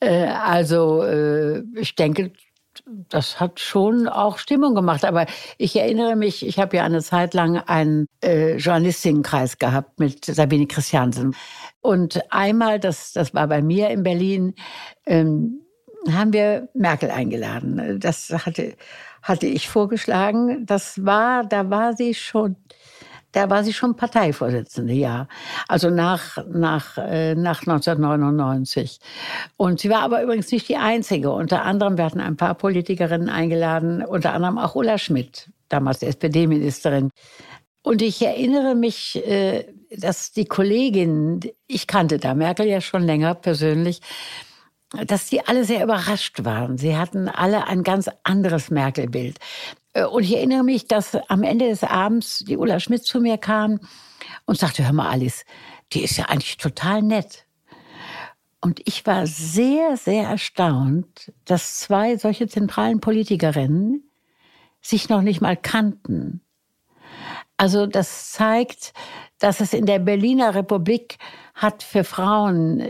äh, 0.00 0.26
also 0.26 1.02
äh, 1.02 1.62
ich 1.76 1.94
denke, 1.94 2.32
das 3.08 3.38
hat 3.38 3.60
schon 3.60 4.08
auch 4.08 4.38
Stimmung 4.38 4.74
gemacht. 4.74 5.04
Aber 5.04 5.26
ich 5.58 5.76
erinnere 5.76 6.16
mich, 6.16 6.44
ich 6.44 6.58
habe 6.58 6.76
ja 6.76 6.84
eine 6.84 7.02
Zeit 7.02 7.34
lang 7.34 7.58
einen 7.58 8.06
äh, 8.22 8.56
Journalistinnenkreis 8.56 9.58
gehabt 9.58 10.00
mit 10.00 10.24
Sabine 10.24 10.66
Christiansen. 10.66 11.36
Und 11.80 12.20
einmal, 12.32 12.80
das, 12.80 13.12
das 13.12 13.32
war 13.32 13.46
bei 13.46 13.62
mir 13.62 13.90
in 13.90 14.02
Berlin, 14.02 14.54
ähm, 15.06 15.60
haben 16.08 16.32
wir 16.32 16.68
Merkel 16.74 17.10
eingeladen. 17.10 18.00
Das 18.00 18.30
hatte 18.30 18.76
hatte 19.22 19.46
ich 19.46 19.68
vorgeschlagen. 19.68 20.64
Das 20.66 21.04
war, 21.04 21.44
da 21.44 21.70
war 21.70 21.94
sie 21.94 22.14
schon, 22.14 22.56
da 23.32 23.48
war 23.50 23.64
sie 23.64 23.72
schon 23.72 23.96
Parteivorsitzende, 23.96 24.92
ja. 24.92 25.28
Also 25.68 25.90
nach, 25.90 26.38
nach, 26.48 26.98
äh, 26.98 27.34
nach 27.34 27.60
1999. 27.60 28.98
Und 29.56 29.80
sie 29.80 29.90
war 29.90 30.02
aber 30.02 30.22
übrigens 30.22 30.50
nicht 30.50 30.68
die 30.68 30.76
einzige. 30.76 31.30
Unter 31.30 31.64
anderem, 31.64 31.96
wir 31.96 32.04
hatten 32.04 32.20
ein 32.20 32.36
paar 32.36 32.54
Politikerinnen 32.54 33.28
eingeladen, 33.28 34.04
unter 34.04 34.32
anderem 34.32 34.58
auch 34.58 34.74
Ulla 34.74 34.98
Schmidt, 34.98 35.50
damals 35.68 36.02
SPD-Ministerin. 36.02 37.10
Und 37.82 38.02
ich 38.02 38.20
erinnere 38.20 38.74
mich, 38.74 39.24
äh, 39.26 39.66
dass 39.96 40.32
die 40.32 40.44
Kollegin, 40.44 41.40
ich 41.66 41.86
kannte 41.86 42.18
da 42.18 42.34
Merkel 42.34 42.66
ja 42.66 42.80
schon 42.80 43.02
länger 43.02 43.34
persönlich, 43.34 44.00
dass 44.92 45.26
die 45.26 45.46
alle 45.46 45.64
sehr 45.64 45.84
überrascht 45.84 46.44
waren. 46.44 46.76
Sie 46.76 46.96
hatten 46.96 47.28
alle 47.28 47.66
ein 47.66 47.82
ganz 47.82 48.10
anderes 48.24 48.70
Merkel-Bild. 48.70 49.38
Äh, 49.92 50.04
und 50.04 50.24
ich 50.24 50.36
erinnere 50.36 50.64
mich, 50.64 50.88
dass 50.88 51.14
am 51.28 51.42
Ende 51.42 51.68
des 51.68 51.84
Abends 51.84 52.44
die 52.46 52.56
Ulla 52.56 52.80
Schmidt 52.80 53.04
zu 53.04 53.20
mir 53.20 53.38
kam 53.38 53.80
und 54.46 54.58
sagte, 54.58 54.84
hör 54.84 54.92
mal, 54.92 55.08
Alice, 55.08 55.44
die 55.92 56.02
ist 56.02 56.16
ja 56.16 56.26
eigentlich 56.26 56.56
total 56.56 57.02
nett. 57.02 57.46
Und 58.60 58.80
ich 58.84 59.06
war 59.06 59.26
sehr, 59.26 59.96
sehr 59.96 60.24
erstaunt, 60.24 61.32
dass 61.46 61.78
zwei 61.78 62.16
solche 62.16 62.46
zentralen 62.46 63.00
Politikerinnen 63.00 64.10
sich 64.82 65.08
noch 65.08 65.22
nicht 65.22 65.40
mal 65.40 65.56
kannten. 65.56 66.42
Also 67.56 67.86
das 67.86 68.32
zeigt, 68.32 68.92
dass 69.38 69.60
es 69.60 69.72
in 69.72 69.86
der 69.86 69.98
Berliner 69.98 70.54
Republik 70.54 71.18
hat 71.54 71.82
für 71.82 72.04
Frauen 72.04 72.82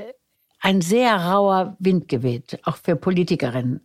ein 0.61 0.81
sehr 0.81 1.17
rauer 1.17 1.77
Wind 1.79 2.09
geweht, 2.09 2.59
auch 2.65 2.77
für 2.77 2.97
Politikerinnen. 2.97 3.81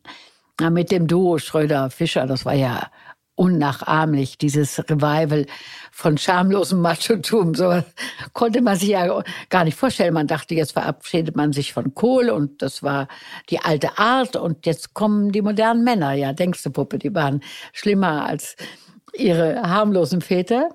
Mit 0.72 0.92
dem 0.92 1.08
Duo 1.08 1.38
Schröder-Fischer, 1.38 2.28
das 2.28 2.46
war 2.46 2.54
ja 2.54 2.90
unnachahmlich, 3.36 4.38
dieses 4.38 4.80
Revival 4.80 5.46
von 5.92 6.18
schamlosem 6.18 6.82
Machotum. 6.82 7.54
So 7.54 7.84
konnte 8.34 8.62
man 8.62 8.78
sich 8.78 8.90
ja 8.90 9.22
gar 9.50 9.66
nicht 9.66 9.78
vorstellen. 9.78 10.14
Man 10.14 10.28
dachte, 10.28 10.56
jetzt 10.56 10.72
verabschiedet 10.72 11.36
man 11.36 11.52
sich 11.52 11.74
von 11.74 11.94
Kohl 11.94 12.30
und 12.30 12.62
das 12.62 12.82
war 12.82 13.08
die 13.50 13.60
alte 13.60 13.98
Art 13.98 14.36
und 14.38 14.66
jetzt 14.66 14.94
kommen 14.94 15.32
die 15.32 15.42
modernen 15.42 15.84
Männer. 15.84 16.14
Ja, 16.14 16.32
denkst 16.32 16.64
du, 16.64 16.72
Puppe, 16.72 16.98
die 16.98 17.14
waren 17.14 17.42
schlimmer 17.74 18.26
als 18.26 18.56
ihre 19.14 19.62
harmlosen 19.62 20.22
Väter. 20.22 20.70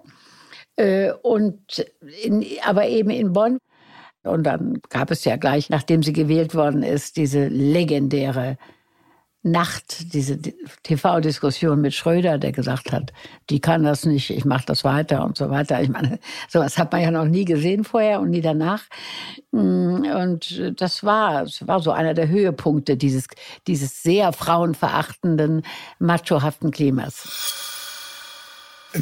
Äh, 0.77 1.13
und 1.23 1.87
in, 2.23 2.45
aber 2.65 2.87
eben 2.87 3.11
in 3.11 3.33
Bonn. 3.33 3.59
Und 4.23 4.45
dann 4.45 4.81
gab 4.91 5.11
es 5.11 5.25
ja 5.25 5.37
gleich, 5.37 5.71
nachdem 5.71 6.03
sie 6.03 6.13
gewählt 6.13 6.55
worden 6.55 6.83
ist, 6.83 7.17
diese 7.17 7.49
legendäre 7.49 8.59
Nacht, 9.43 10.13
diese 10.13 10.39
TV-Diskussion 10.83 11.81
mit 11.81 11.95
Schröder, 11.95 12.37
der 12.37 12.53
gesagt 12.53 12.93
hat, 12.93 13.15
die 13.49 13.59
kann 13.59 13.85
das 13.85 14.05
nicht, 14.05 14.29
ich 14.29 14.45
mache 14.45 14.67
das 14.67 14.85
weiter 14.85 15.25
und 15.25 15.39
so 15.39 15.49
weiter. 15.49 15.81
Ich 15.81 15.89
meine, 15.89 16.19
sowas 16.49 16.77
hat 16.77 16.93
man 16.93 17.01
ja 17.01 17.11
noch 17.11 17.25
nie 17.25 17.47
gesehen 17.47 17.85
vorher 17.85 18.21
und 18.21 18.31
nie 18.31 18.43
danach. 18.43 18.85
Mm, 19.51 20.05
und 20.15 20.63
das 20.79 21.05
war, 21.05 21.45
das 21.45 21.67
war 21.67 21.81
so 21.81 21.91
einer 21.91 22.13
der 22.13 22.29
Höhepunkte 22.29 22.99
dieses, 22.99 23.29
dieses 23.67 24.03
sehr 24.03 24.35
frauenverachtenden, 24.35 25.63
machohaften 25.99 26.71
Klimas. 26.71 27.57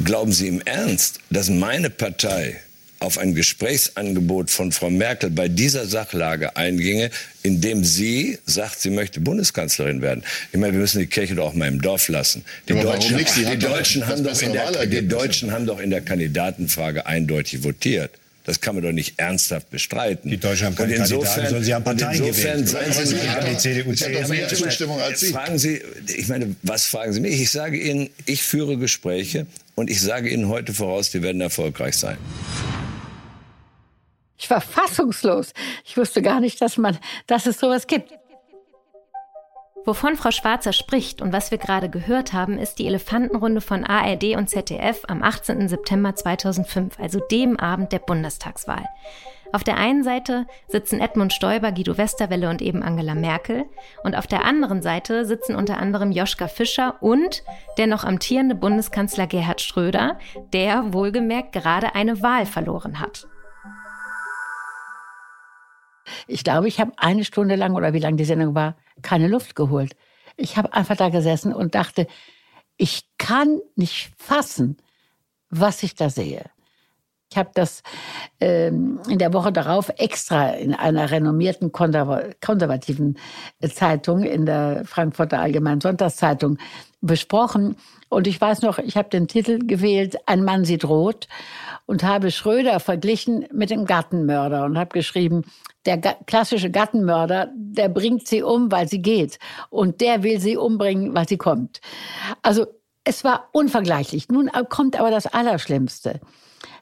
Glauben 0.05 0.31
Sie 0.31 0.47
im 0.47 0.61
Ernst, 0.61 1.19
dass 1.29 1.49
meine 1.49 1.89
Partei 1.89 2.61
auf 2.99 3.17
ein 3.17 3.33
Gesprächsangebot 3.33 4.49
von 4.51 4.71
Frau 4.71 4.89
Merkel 4.89 5.29
bei 5.29 5.47
dieser 5.47 5.85
Sachlage 5.85 6.55
einginge, 6.57 7.11
indem 7.43 7.83
sie 7.83 8.37
sagt, 8.45 8.81
sie 8.81 8.89
möchte 8.89 9.21
Bundeskanzlerin 9.21 10.01
werden. 10.01 10.23
Ich 10.51 10.59
meine, 10.59 10.73
wir 10.73 10.81
müssen 10.81 10.99
die 10.99 11.07
Kirche 11.07 11.35
doch 11.35 11.47
auch 11.47 11.53
mal 11.53 11.67
im 11.67 11.81
Dorf 11.81 12.09
lassen. 12.09 12.43
Die 12.67 12.73
Aber 12.73 12.83
Deutschen, 12.83 13.17
die 13.17 13.57
Deutschen, 13.57 14.07
haben 14.07 14.23
doch 14.23 14.41
in 14.41 14.53
der, 14.53 14.85
die 14.85 15.07
Deutschen 15.07 15.51
haben 15.51 15.65
doch 15.65 15.79
in 15.79 15.89
der 15.89 16.01
Kandidatenfrage 16.01 17.05
eindeutig 17.05 17.63
votiert. 17.63 18.11
Das 18.49 18.61
kann 18.61 18.73
man 18.73 18.83
doch 18.83 18.91
nicht 18.91 19.19
ernsthaft 19.19 19.69
bestreiten. 19.69 20.31
Die 20.31 20.37
Deutschen 20.37 20.65
haben 20.65 20.75
keine 20.75 20.95
insofern, 20.95 21.19
Kandidaten, 21.19 21.45
sondern 21.45 21.63
sie 21.63 21.73
haben 21.75 21.83
Parteien 21.83 22.23
insofern 22.23 22.65
gewählt. 22.65 22.67
Seien 22.67 22.93
Sie 23.05 23.15
die 23.51 23.57
CDU, 23.57 23.93
CSU. 23.93 24.33
Mehr 24.33 24.47
Zustimmung 24.47 24.99
als 24.99 25.19
Sie. 25.19 25.31
Fragen 25.31 25.59
Sie, 25.59 25.81
ich 26.07 26.27
meine, 26.29 26.55
was 26.63 26.85
fragen 26.85 27.13
Sie 27.13 27.19
mich? 27.19 27.39
Ich 27.39 27.51
sage 27.51 27.77
Ihnen, 27.77 28.09
ich 28.25 28.41
führe 28.41 28.77
Gespräche 28.77 29.45
und 29.75 29.89
ich 29.89 30.01
sage 30.01 30.29
Ihnen 30.29 30.47
heute 30.47 30.73
voraus, 30.73 31.11
die 31.11 31.21
werden 31.21 31.41
erfolgreich 31.41 31.95
sein. 31.95 32.17
Ich 34.49 34.51
war 34.51 34.61
fassungslos. 34.61 35.53
Ich 35.85 35.95
wusste 35.95 36.23
gar 36.23 36.39
nicht, 36.39 36.59
dass, 36.59 36.77
man, 36.77 36.97
dass 37.27 37.45
es 37.45 37.59
sowas 37.59 37.85
gibt. 37.85 38.11
Wovon 39.85 40.15
Frau 40.15 40.31
Schwarzer 40.31 40.73
spricht 40.73 41.21
und 41.21 41.31
was 41.31 41.51
wir 41.51 41.59
gerade 41.59 41.87
gehört 41.87 42.33
haben, 42.33 42.57
ist 42.57 42.79
die 42.79 42.87
Elefantenrunde 42.87 43.61
von 43.61 43.83
ARD 43.83 44.35
und 44.37 44.49
ZDF 44.49 45.03
am 45.07 45.21
18. 45.21 45.69
September 45.69 46.15
2005, 46.15 46.99
also 46.99 47.19
dem 47.19 47.59
Abend 47.59 47.91
der 47.91 47.99
Bundestagswahl. 47.99 48.85
Auf 49.51 49.63
der 49.63 49.77
einen 49.77 50.03
Seite 50.03 50.47
sitzen 50.67 50.99
Edmund 50.99 51.31
Stoiber, 51.31 51.71
Guido 51.71 51.99
Westerwelle 51.99 52.49
und 52.49 52.63
eben 52.63 52.81
Angela 52.81 53.13
Merkel. 53.13 53.65
Und 54.03 54.15
auf 54.15 54.25
der 54.25 54.45
anderen 54.45 54.81
Seite 54.81 55.25
sitzen 55.25 55.55
unter 55.55 55.77
anderem 55.77 56.11
Joschka 56.11 56.47
Fischer 56.47 56.95
und 57.01 57.43
der 57.77 57.85
noch 57.85 58.03
amtierende 58.03 58.55
Bundeskanzler 58.55 59.27
Gerhard 59.27 59.61
Schröder, 59.61 60.17
der 60.53 60.91
wohlgemerkt 60.91 61.51
gerade 61.51 61.93
eine 61.93 62.23
Wahl 62.23 62.47
verloren 62.47 62.99
hat. 62.99 63.27
Ich 66.27 66.43
glaube, 66.43 66.67
ich 66.67 66.79
habe 66.79 66.91
eine 66.97 67.23
Stunde 67.23 67.55
lang 67.55 67.75
oder 67.75 67.93
wie 67.93 67.99
lange 67.99 68.17
die 68.17 68.25
Sendung 68.25 68.55
war, 68.55 68.75
keine 69.01 69.27
Luft 69.27 69.55
geholt. 69.55 69.95
Ich 70.37 70.57
habe 70.57 70.73
einfach 70.73 70.95
da 70.95 71.09
gesessen 71.09 71.53
und 71.53 71.75
dachte, 71.75 72.07
ich 72.77 73.03
kann 73.17 73.59
nicht 73.75 74.11
fassen, 74.17 74.77
was 75.49 75.83
ich 75.83 75.95
da 75.95 76.09
sehe. 76.09 76.49
Ich 77.31 77.37
habe 77.37 77.51
das 77.53 77.83
ähm, 78.39 78.99
in 79.07 79.19
der 79.19 79.33
Woche 79.33 79.51
darauf 79.51 79.89
extra 79.97 80.49
in 80.51 80.73
einer 80.73 81.11
renommierten 81.11 81.71
konservativen 81.71 83.19
Zeitung, 83.71 84.23
in 84.23 84.47
der 84.47 84.83
Frankfurter 84.85 85.39
Allgemeinen 85.39 85.81
Sonntagszeitung, 85.81 86.57
besprochen. 87.01 87.75
Und 88.09 88.27
ich 88.27 88.39
weiß 88.39 88.61
noch, 88.61 88.79
ich 88.79 88.97
habe 88.97 89.09
den 89.09 89.27
Titel 89.27 89.59
gewählt, 89.59 90.17
Ein 90.25 90.43
Mann 90.43 90.65
sieht 90.65 90.85
rot 90.85 91.27
und 91.85 92.03
habe 92.03 92.31
Schröder 92.31 92.79
verglichen 92.79 93.45
mit 93.51 93.69
dem 93.69 93.85
Gattenmörder 93.85 94.65
und 94.65 94.77
habe 94.77 94.91
geschrieben, 94.91 95.43
der 95.85 95.97
klassische 95.97 96.69
Gattenmörder, 96.69 97.49
der 97.55 97.89
bringt 97.89 98.27
sie 98.27 98.43
um, 98.43 98.71
weil 98.71 98.87
sie 98.87 99.01
geht. 99.01 99.39
Und 99.69 100.01
der 100.01 100.23
will 100.23 100.39
sie 100.39 100.57
umbringen, 100.57 101.15
weil 101.15 101.27
sie 101.27 101.37
kommt. 101.37 101.81
Also 102.41 102.67
es 103.03 103.23
war 103.23 103.49
unvergleichlich. 103.53 104.27
Nun 104.29 104.51
kommt 104.69 104.99
aber 104.99 105.11
das 105.11 105.27
Allerschlimmste 105.27 106.19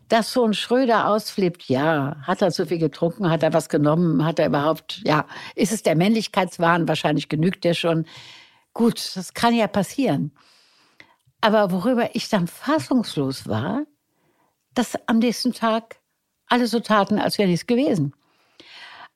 dass 0.10 0.32
so 0.32 0.46
ein 0.46 0.54
Schröder 0.54 1.08
ausflippt, 1.08 1.68
ja, 1.68 2.16
hat 2.22 2.42
er 2.42 2.52
zu 2.52 2.66
viel 2.66 2.78
getrunken, 2.78 3.30
hat 3.30 3.44
er 3.44 3.54
was 3.54 3.70
genommen, 3.70 4.24
hat 4.24 4.40
er 4.40 4.48
überhaupt, 4.48 5.02
ja, 5.06 5.26
ist 5.56 5.74
es 5.74 5.84
der 5.84 5.96
Männlichkeitswahn, 5.96 6.88
wahrscheinlich 6.88 7.30
genügt 7.30 7.64
der 7.64 7.74
schon. 7.74 8.06
Gut, 8.78 9.16
das 9.16 9.34
kann 9.34 9.56
ja 9.56 9.68
passieren. 9.68 10.32
Aber 11.42 11.72
worüber 11.72 12.16
ich 12.16 12.30
dann 12.30 12.46
fassungslos 12.46 13.48
war, 13.48 13.86
dass 14.76 14.96
am 15.08 15.18
nächsten 15.18 15.52
Tag 15.52 16.00
alle 16.46 16.68
so 16.68 16.80
taten, 16.80 17.18
als 17.18 17.40
wäre 17.40 17.50
nichts 17.50 17.66
gewesen. 17.66 18.14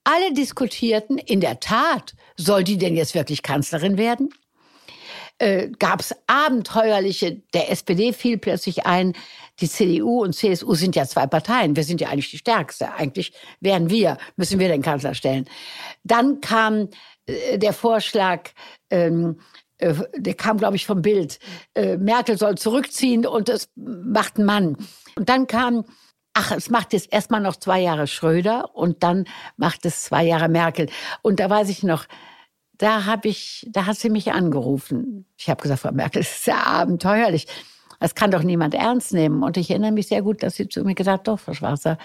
Alle 0.03 0.33
diskutierten, 0.33 1.19
in 1.19 1.41
der 1.41 1.59
Tat, 1.59 2.15
soll 2.37 2.63
die 2.63 2.79
denn 2.79 2.97
jetzt 2.97 3.13
wirklich 3.13 3.43
Kanzlerin 3.43 3.99
werden? 3.99 4.33
Äh, 5.37 5.69
Gab 5.77 5.99
es 5.99 6.15
abenteuerliche, 6.25 7.43
der 7.53 7.69
SPD 7.69 8.13
fiel 8.13 8.39
plötzlich 8.39 8.87
ein, 8.87 9.13
die 9.59 9.69
CDU 9.69 10.23
und 10.23 10.33
CSU 10.33 10.73
sind 10.73 10.95
ja 10.95 11.05
zwei 11.05 11.27
Parteien. 11.27 11.75
Wir 11.75 11.83
sind 11.83 12.01
ja 12.01 12.09
eigentlich 12.09 12.31
die 12.31 12.39
stärkste. 12.39 12.93
Eigentlich 12.95 13.31
wären 13.59 13.91
wir, 13.91 14.17
müssen 14.37 14.57
wir 14.57 14.69
den 14.69 14.81
Kanzler 14.81 15.13
stellen. 15.13 15.47
Dann 16.03 16.41
kam 16.41 16.89
der 17.27 17.73
Vorschlag, 17.73 18.49
ähm, 18.89 19.39
äh, 19.77 19.95
der 20.15 20.33
kam, 20.35 20.57
glaube 20.57 20.75
ich, 20.75 20.85
vom 20.85 21.01
Bild. 21.01 21.39
Äh, 21.73 21.97
Merkel 21.97 22.37
soll 22.37 22.57
zurückziehen 22.57 23.25
und 23.25 23.49
es 23.49 23.69
macht 23.75 24.37
ein 24.37 24.45
Mann. 24.45 24.77
Und 25.15 25.29
dann 25.29 25.47
kam, 25.47 25.85
ach, 26.33 26.51
es 26.51 26.69
macht 26.69 26.93
jetzt 26.93 27.11
erstmal 27.11 27.41
noch 27.41 27.55
zwei 27.55 27.81
Jahre 27.81 28.07
Schröder 28.07 28.75
und 28.75 29.03
dann 29.03 29.25
macht 29.57 29.85
es 29.85 30.03
zwei 30.03 30.23
Jahre 30.23 30.49
Merkel. 30.49 30.89
Und 31.21 31.39
da 31.39 31.49
weiß 31.49 31.69
ich 31.69 31.83
noch, 31.83 32.05
da 32.77 33.05
habe 33.05 33.27
ich, 33.27 33.67
da 33.69 33.85
hat 33.85 33.97
sie 33.97 34.09
mich 34.09 34.31
angerufen. 34.31 35.25
Ich 35.37 35.49
habe 35.49 35.61
gesagt, 35.61 35.81
Frau 35.81 35.91
Merkel, 35.91 36.21
das 36.21 36.31
ist 36.31 36.47
ja 36.47 36.63
abenteuerlich. 36.63 37.47
Das 37.99 38.15
kann 38.15 38.31
doch 38.31 38.41
niemand 38.41 38.73
ernst 38.73 39.13
nehmen. 39.13 39.43
Und 39.43 39.57
ich 39.57 39.69
erinnere 39.69 39.91
mich 39.91 40.07
sehr 40.07 40.23
gut, 40.23 40.41
dass 40.41 40.55
sie 40.55 40.67
zu 40.67 40.83
mir 40.83 40.95
gesagt 40.95 41.19
hat, 41.19 41.27
doch, 41.27 41.39
Frau 41.39 41.53
Schwarzer, 41.53 41.97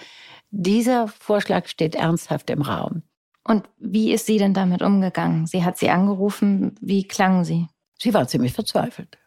dieser 0.51 1.09
Vorschlag 1.09 1.69
steht 1.69 1.95
ernsthaft 1.95 2.51
im 2.51 2.63
Raum. 2.63 3.03
Und 3.47 3.69
wie 3.79 4.13
ist 4.13 4.27
sie 4.27 4.39
denn 4.39 4.55
damit 4.55 4.83
umgegangen? 4.83 5.47
Sie 5.47 5.65
hat 5.65 5.79
sie 5.79 5.89
angerufen. 5.89 6.75
Wie 6.81 7.07
klang 7.07 7.45
sie? 7.45 7.69
Sie 7.99 8.13
war 8.13 8.27
ziemlich 8.27 8.53
verzweifelt. 8.53 9.19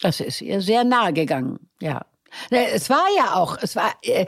Das 0.00 0.20
ist 0.20 0.40
ihr 0.40 0.60
sehr 0.60 0.84
nahe 0.84 1.12
gegangen, 1.12 1.58
ja. 1.80 2.04
Ne, 2.50 2.68
es 2.70 2.90
war 2.90 3.06
ja 3.16 3.34
auch, 3.36 3.56
es 3.60 3.76
war 3.76 3.94
äh, 4.02 4.26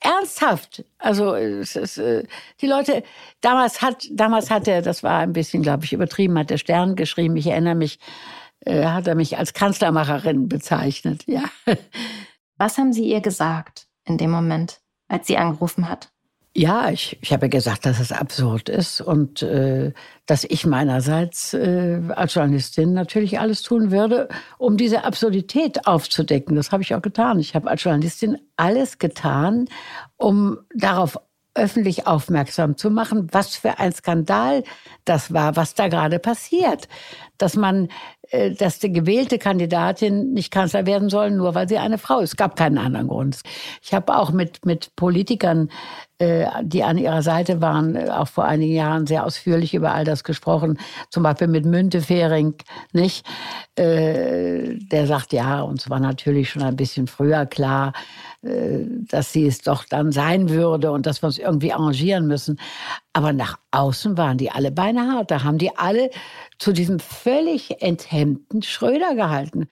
ernsthaft. 0.00 0.84
Also 0.98 1.34
es 1.34 1.76
ist, 1.76 1.98
äh, 1.98 2.24
die 2.60 2.66
Leute, 2.66 3.02
damals 3.40 3.82
hat, 3.82 4.06
damals 4.10 4.50
hat 4.50 4.66
er, 4.66 4.82
das 4.82 5.02
war 5.02 5.20
ein 5.20 5.32
bisschen, 5.32 5.62
glaube 5.62 5.84
ich, 5.84 5.92
übertrieben, 5.92 6.38
hat 6.38 6.50
der 6.50 6.58
Stern 6.58 6.96
geschrieben. 6.96 7.36
Ich 7.36 7.46
erinnere 7.46 7.74
mich, 7.74 7.98
äh, 8.60 8.84
hat 8.86 9.06
er 9.06 9.14
mich 9.14 9.38
als 9.38 9.52
Kanzlermacherin 9.52 10.48
bezeichnet, 10.48 11.24
ja. 11.26 11.44
Was 12.56 12.76
haben 12.76 12.92
Sie 12.92 13.04
ihr 13.04 13.20
gesagt 13.20 13.86
in 14.04 14.18
dem 14.18 14.30
Moment, 14.30 14.80
als 15.08 15.26
sie 15.26 15.36
angerufen 15.36 15.88
hat? 15.88 16.10
Ja, 16.56 16.90
ich, 16.90 17.18
ich 17.20 17.32
habe 17.32 17.48
gesagt, 17.48 17.86
dass 17.86 18.00
es 18.00 18.10
absurd 18.10 18.68
ist 18.68 19.00
und 19.00 19.42
äh, 19.42 19.92
dass 20.26 20.44
ich 20.44 20.66
meinerseits 20.66 21.54
äh, 21.54 22.00
als 22.08 22.34
Journalistin 22.34 22.94
natürlich 22.94 23.38
alles 23.38 23.62
tun 23.62 23.90
würde, 23.92 24.28
um 24.58 24.76
diese 24.76 25.04
Absurdität 25.04 25.86
aufzudecken. 25.86 26.56
Das 26.56 26.72
habe 26.72 26.82
ich 26.82 26.94
auch 26.94 27.02
getan. 27.02 27.38
Ich 27.38 27.54
habe 27.54 27.70
als 27.70 27.84
Journalistin 27.84 28.38
alles 28.56 28.98
getan, 28.98 29.66
um 30.16 30.58
darauf 30.74 31.18
öffentlich 31.54 32.06
aufmerksam 32.06 32.76
zu 32.76 32.90
machen, 32.90 33.28
was 33.32 33.56
für 33.56 33.78
ein 33.78 33.92
Skandal 33.92 34.62
das 35.04 35.32
war, 35.32 35.56
was 35.56 35.74
da 35.74 35.88
gerade 35.88 36.18
passiert. 36.18 36.88
Dass 37.36 37.56
man, 37.56 37.88
äh, 38.30 38.52
dass 38.52 38.78
die 38.78 38.92
gewählte 38.92 39.38
Kandidatin 39.38 40.32
nicht 40.32 40.50
Kanzler 40.50 40.86
werden 40.86 41.08
soll, 41.08 41.30
nur 41.30 41.54
weil 41.54 41.68
sie 41.68 41.78
eine 41.78 41.98
Frau 41.98 42.20
ist. 42.20 42.30
Es 42.30 42.36
gab 42.36 42.56
keinen 42.56 42.78
anderen 42.78 43.08
Grund. 43.08 43.40
Ich 43.82 43.92
habe 43.92 44.16
auch 44.16 44.30
mit, 44.30 44.64
mit 44.64 44.94
Politikern 44.96 45.70
die 46.62 46.82
an 46.82 46.98
ihrer 46.98 47.22
Seite 47.22 47.60
waren, 47.60 47.94
äh, 47.94 48.10
auch 48.10 48.28
vor 48.28 48.44
einigen 48.44 48.74
Jahren 48.74 49.06
sehr 49.06 49.24
ausführlich 49.24 49.74
über 49.74 49.92
all 49.92 50.04
das 50.04 50.24
gesprochen. 50.24 50.78
Zum 51.10 51.22
Beispiel 51.22 51.46
mit 51.48 51.64
Müntefering, 51.64 52.54
nicht? 52.92 53.24
Äh, 53.76 54.76
der 54.90 55.06
sagt, 55.06 55.32
ja, 55.32 55.60
uns 55.60 55.88
war 55.90 56.00
natürlich 56.00 56.50
schon 56.50 56.62
ein 56.62 56.76
bisschen 56.76 57.06
früher 57.06 57.46
klar, 57.46 57.92
dass 58.40 59.32
sie 59.32 59.46
es 59.46 59.62
doch 59.62 59.84
dann 59.84 60.12
sein 60.12 60.48
würde 60.48 60.92
und 60.92 61.06
dass 61.06 61.22
wir 61.22 61.26
uns 61.26 61.38
irgendwie 61.38 61.72
arrangieren 61.72 62.28
müssen. 62.28 62.60
Aber 63.12 63.32
nach 63.32 63.58
außen 63.72 64.16
waren 64.16 64.38
die 64.38 64.52
alle 64.52 64.70
beinhart. 64.70 65.32
Da 65.32 65.42
haben 65.42 65.58
die 65.58 65.76
alle 65.76 66.10
zu 66.58 66.72
diesem 66.72 67.00
völlig 67.00 67.82
enthemmten 67.82 68.62
Schröder 68.62 69.16
gehalten. 69.16 69.68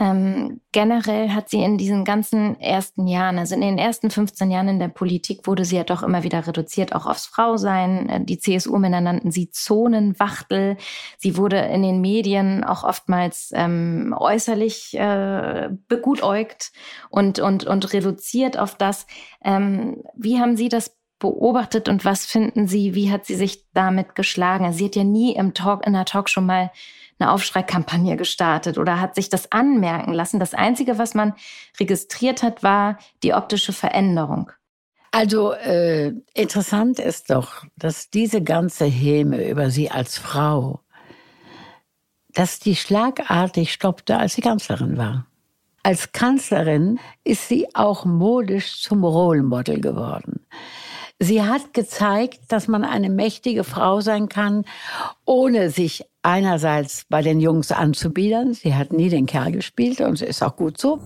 Ähm, 0.00 0.60
generell 0.70 1.30
hat 1.30 1.48
sie 1.48 1.62
in 1.62 1.76
diesen 1.76 2.04
ganzen 2.04 2.60
ersten 2.60 3.06
Jahren, 3.08 3.38
also 3.38 3.54
in 3.54 3.62
den 3.62 3.78
ersten 3.78 4.10
15 4.10 4.50
Jahren 4.50 4.68
in 4.68 4.78
der 4.78 4.88
Politik, 4.88 5.46
wurde 5.46 5.64
sie 5.64 5.76
ja 5.76 5.84
doch 5.84 6.02
immer 6.02 6.22
wieder 6.22 6.46
reduziert, 6.46 6.94
auch 6.94 7.06
aufs 7.06 7.26
Frausein. 7.26 8.08
Äh, 8.08 8.24
die 8.24 8.38
CSU-Männer 8.38 9.00
nannten 9.00 9.32
sie 9.32 9.50
Zonenwachtel. 9.50 10.76
Sie 11.18 11.36
wurde 11.36 11.58
in 11.58 11.82
den 11.82 12.00
Medien 12.00 12.62
auch 12.62 12.84
oftmals 12.84 13.50
ähm, 13.54 14.14
äußerlich 14.16 14.94
äh, 14.94 15.70
begutäugt 15.88 16.72
und, 17.10 17.40
und, 17.40 17.64
und 17.64 17.92
reduziert 17.92 18.58
auf 18.58 18.76
das. 18.76 19.06
Ähm, 19.44 20.02
wie 20.14 20.38
haben 20.38 20.56
Sie 20.56 20.68
das 20.68 20.97
beobachtet 21.18 21.88
und 21.88 22.04
was 22.04 22.26
finden 22.26 22.68
Sie, 22.68 22.94
wie 22.94 23.10
hat 23.10 23.26
sie 23.26 23.34
sich 23.34 23.64
damit 23.72 24.14
geschlagen? 24.14 24.72
Sie 24.72 24.86
hat 24.86 24.96
ja 24.96 25.04
nie 25.04 25.34
im 25.34 25.54
Talk, 25.54 25.86
in 25.86 25.92
der 25.92 26.04
Talkshow 26.04 26.40
mal 26.40 26.70
eine 27.18 27.32
Aufschreikampagne 27.32 28.16
gestartet 28.16 28.78
oder 28.78 29.00
hat 29.00 29.14
sich 29.14 29.28
das 29.28 29.50
anmerken 29.50 30.12
lassen. 30.12 30.38
Das 30.38 30.54
Einzige, 30.54 30.98
was 30.98 31.14
man 31.14 31.34
registriert 31.80 32.42
hat, 32.42 32.62
war 32.62 32.98
die 33.22 33.34
optische 33.34 33.72
Veränderung. 33.72 34.52
Also 35.10 35.52
äh, 35.52 36.12
interessant 36.34 36.98
ist 36.98 37.30
doch, 37.30 37.64
dass 37.76 38.10
diese 38.10 38.42
ganze 38.42 38.84
Häme 38.84 39.48
über 39.48 39.70
sie 39.70 39.90
als 39.90 40.18
Frau, 40.18 40.80
dass 42.34 42.60
die 42.60 42.76
schlagartig 42.76 43.72
stoppte, 43.72 44.18
als 44.18 44.34
sie 44.34 44.42
Kanzlerin 44.42 44.96
war. 44.96 45.26
Als 45.82 46.12
Kanzlerin 46.12 47.00
ist 47.24 47.48
sie 47.48 47.74
auch 47.74 48.04
modisch 48.04 48.82
zum 48.82 49.02
Role 49.02 49.42
Model 49.42 49.80
geworden. 49.80 50.46
Sie 51.20 51.42
hat 51.42 51.74
gezeigt, 51.74 52.40
dass 52.48 52.68
man 52.68 52.84
eine 52.84 53.10
mächtige 53.10 53.64
Frau 53.64 54.00
sein 54.00 54.28
kann, 54.28 54.64
ohne 55.24 55.70
sich 55.70 56.04
einerseits 56.22 57.06
bei 57.08 57.22
den 57.22 57.40
Jungs 57.40 57.72
anzubiedern. 57.72 58.54
Sie 58.54 58.74
hat 58.74 58.92
nie 58.92 59.08
den 59.08 59.26
Kerl 59.26 59.50
gespielt 59.50 60.00
und 60.00 60.22
ist 60.22 60.42
auch 60.42 60.54
gut 60.54 60.78
so. 60.78 61.00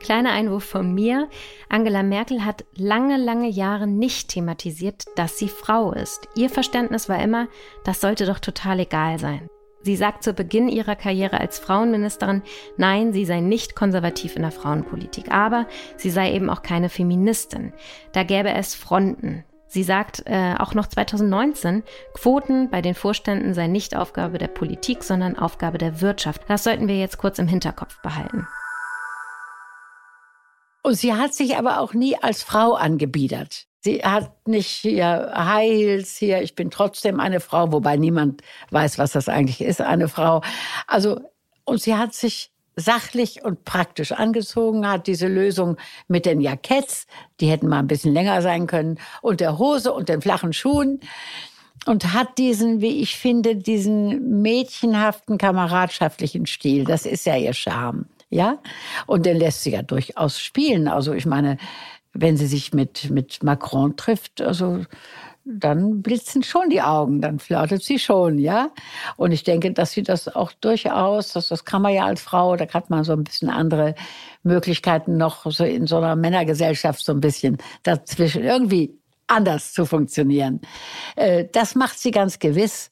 Kleiner 0.00 0.32
Einwurf 0.32 0.64
von 0.64 0.94
mir. 0.94 1.28
Angela 1.68 2.02
Merkel 2.02 2.44
hat 2.44 2.64
lange, 2.74 3.18
lange 3.18 3.48
Jahre 3.48 3.86
nicht 3.86 4.30
thematisiert, 4.30 5.04
dass 5.14 5.38
sie 5.38 5.48
Frau 5.48 5.92
ist. 5.92 6.26
Ihr 6.34 6.50
Verständnis 6.50 7.08
war 7.08 7.22
immer, 7.22 7.46
das 7.84 8.00
sollte 8.00 8.26
doch 8.26 8.40
total 8.40 8.80
egal 8.80 9.20
sein. 9.20 9.48
Sie 9.82 9.96
sagt 9.96 10.22
zu 10.22 10.34
Beginn 10.34 10.68
ihrer 10.68 10.94
Karriere 10.94 11.40
als 11.40 11.58
Frauenministerin, 11.58 12.42
nein, 12.76 13.12
sie 13.12 13.24
sei 13.24 13.40
nicht 13.40 13.74
konservativ 13.74 14.36
in 14.36 14.42
der 14.42 14.50
Frauenpolitik, 14.50 15.30
aber 15.30 15.66
sie 15.96 16.10
sei 16.10 16.32
eben 16.32 16.50
auch 16.50 16.62
keine 16.62 16.90
Feministin. 16.90 17.72
Da 18.12 18.22
gäbe 18.22 18.52
es 18.52 18.74
Fronten. 18.74 19.44
Sie 19.66 19.84
sagt 19.84 20.24
äh, 20.26 20.54
auch 20.58 20.74
noch 20.74 20.88
2019, 20.88 21.84
Quoten 22.12 22.70
bei 22.70 22.82
den 22.82 22.94
Vorständen 22.94 23.54
sei 23.54 23.68
nicht 23.68 23.96
Aufgabe 23.96 24.38
der 24.38 24.48
Politik, 24.48 25.04
sondern 25.04 25.38
Aufgabe 25.38 25.78
der 25.78 26.00
Wirtschaft. 26.00 26.42
Das 26.48 26.64
sollten 26.64 26.88
wir 26.88 26.98
jetzt 26.98 27.18
kurz 27.18 27.38
im 27.38 27.46
Hinterkopf 27.46 28.02
behalten. 28.02 28.48
Und 30.82 30.94
sie 30.94 31.14
hat 31.14 31.34
sich 31.34 31.56
aber 31.56 31.80
auch 31.80 31.94
nie 31.94 32.16
als 32.20 32.42
Frau 32.42 32.74
angebiedert. 32.74 33.69
Sie 33.82 34.02
hat 34.02 34.46
nicht 34.46 34.68
hier 34.68 35.32
High 35.34 35.70
Heels 35.70 36.16
hier, 36.16 36.42
ich 36.42 36.54
bin 36.54 36.70
trotzdem 36.70 37.18
eine 37.18 37.40
Frau, 37.40 37.72
wobei 37.72 37.96
niemand 37.96 38.42
weiß, 38.70 38.98
was 38.98 39.12
das 39.12 39.28
eigentlich 39.28 39.62
ist, 39.62 39.80
eine 39.80 40.08
Frau. 40.08 40.42
Also, 40.86 41.20
und 41.64 41.80
sie 41.80 41.96
hat 41.96 42.12
sich 42.12 42.50
sachlich 42.76 43.42
und 43.42 43.64
praktisch 43.64 44.12
angezogen, 44.12 44.86
hat 44.86 45.06
diese 45.06 45.28
Lösung 45.28 45.76
mit 46.08 46.26
den 46.26 46.40
Jacketts, 46.40 47.06
die 47.40 47.50
hätten 47.50 47.68
mal 47.68 47.78
ein 47.78 47.86
bisschen 47.86 48.12
länger 48.12 48.42
sein 48.42 48.66
können, 48.66 48.98
und 49.22 49.40
der 49.40 49.58
Hose 49.58 49.92
und 49.92 50.08
den 50.08 50.20
flachen 50.20 50.52
Schuhen 50.52 51.00
und 51.86 52.12
hat 52.12 52.36
diesen, 52.36 52.82
wie 52.82 53.00
ich 53.00 53.16
finde, 53.16 53.56
diesen 53.56 54.42
mädchenhaften 54.42 55.38
kameradschaftlichen 55.38 56.46
Stil. 56.46 56.84
Das 56.84 57.06
ist 57.06 57.24
ja 57.24 57.36
ihr 57.36 57.54
Charme, 57.54 58.06
ja? 58.28 58.58
Und 59.06 59.24
den 59.24 59.38
lässt 59.38 59.62
sie 59.62 59.70
ja 59.72 59.82
durchaus 59.82 60.38
spielen. 60.38 60.88
Also 60.88 61.14
ich 61.14 61.24
meine, 61.24 61.56
wenn 62.12 62.36
sie 62.36 62.46
sich 62.46 62.72
mit, 62.72 63.10
mit 63.10 63.42
Macron 63.42 63.96
trifft, 63.96 64.40
also 64.40 64.84
dann 65.44 66.02
blitzen 66.02 66.42
schon 66.42 66.68
die 66.70 66.82
Augen, 66.82 67.20
dann 67.20 67.38
flirtet 67.38 67.82
sie 67.82 67.98
schon, 67.98 68.38
ja. 68.38 68.70
Und 69.16 69.32
ich 69.32 69.42
denke, 69.42 69.72
dass 69.72 69.92
sie 69.92 70.02
das 70.02 70.28
auch 70.28 70.52
durchaus, 70.52 71.32
das, 71.32 71.48
das 71.48 71.64
kann 71.64 71.82
man 71.82 71.94
ja 71.94 72.04
als 72.04 72.20
Frau, 72.20 72.56
da 72.56 72.66
hat 72.68 72.90
man 72.90 73.04
so 73.04 73.12
ein 73.12 73.24
bisschen 73.24 73.48
andere 73.48 73.94
Möglichkeiten 74.42 75.16
noch 75.16 75.50
so 75.50 75.64
in 75.64 75.86
so 75.86 75.96
einer 75.96 76.16
Männergesellschaft 76.16 77.04
so 77.04 77.12
ein 77.12 77.20
bisschen 77.20 77.58
dazwischen 77.82 78.44
irgendwie 78.44 78.98
anders 79.26 79.72
zu 79.72 79.86
funktionieren. 79.86 80.60
Äh, 81.16 81.46
das 81.52 81.74
macht 81.74 81.98
sie 81.98 82.10
ganz 82.10 82.38
gewiss. 82.38 82.90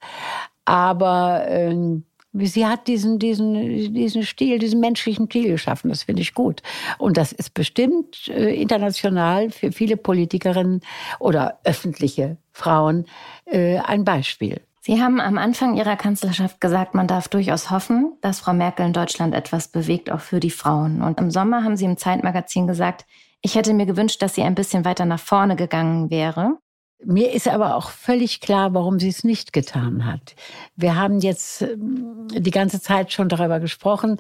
Aber 0.65 1.45
ähm, 1.49 2.05
Sie 2.33 2.67
hat 2.67 2.87
diesen, 2.89 3.19
diesen, 3.19 3.95
diesen 3.95 4.23
Stil, 4.23 4.59
diesen 4.59 4.81
menschlichen 4.81 5.27
Stil 5.27 5.51
geschaffen. 5.51 5.89
Das 5.89 6.05
finde 6.05 6.23
ich 6.23 6.35
gut. 6.35 6.63
Und 6.99 7.17
das 7.17 7.33
ist 7.33 7.55
bestimmt 7.55 8.29
äh, 8.29 8.55
international 8.55 9.51
für 9.51 9.73
viele 9.73 9.97
Politikerinnen 9.97 10.83
oder 11.19 11.59
öffentliche 11.65 12.37
Frauen 12.53 13.07
äh, 13.47 13.79
ein 13.79 14.05
Beispiel. 14.05 14.61
Sie 14.81 15.03
haben 15.03 15.21
am 15.21 15.37
Anfang 15.37 15.77
Ihrer 15.77 15.97
Kanzlerschaft 15.97 16.61
gesagt, 16.61 16.95
man 16.95 17.07
darf 17.07 17.29
durchaus 17.29 17.71
hoffen, 17.71 18.15
dass 18.23 18.41
Frau 18.41 18.55
Merkel 18.55 18.87
in 18.87 18.93
Deutschland 18.93 19.35
etwas 19.35 19.69
bewegt, 19.69 20.11
auch 20.11 20.21
für 20.21 20.41
die 20.41 20.51
Frauen. 20.51 21.03
Und 21.03 21.21
im 21.21 21.31
Sommer 21.31 21.65
haben 21.65 21.77
Sie 21.77 21.85
im 21.85 21.99
Zeitmagazin 21.99 22.67
gesagt, 22.67 23.05
ich 23.41 23.55
hätte 23.55 23.73
mir 23.75 23.87
gewünscht, 23.87 24.21
dass 24.23 24.35
sie 24.35 24.43
ein 24.43 24.55
bisschen 24.55 24.85
weiter 24.85 25.05
nach 25.05 25.21
vorne 25.21 25.57
gegangen 25.57 26.11
wäre. 26.11 26.59
Mir 27.05 27.33
ist 27.33 27.47
aber 27.47 27.77
auch 27.77 27.91
völlig 27.91 28.41
klar, 28.41 28.75
warum 28.75 28.99
sie 28.99 29.09
es 29.09 29.23
nicht 29.23 29.53
getan 29.53 30.05
hat. 30.05 30.35
Wir 30.75 30.97
haben 30.97 31.21
jetzt 31.21 31.63
ähm, 31.63 32.27
die 32.31 32.51
ganze 32.51 32.81
Zeit 32.81 33.13
schon 33.13 33.29
darüber 33.29 33.61
gesprochen, 33.61 34.19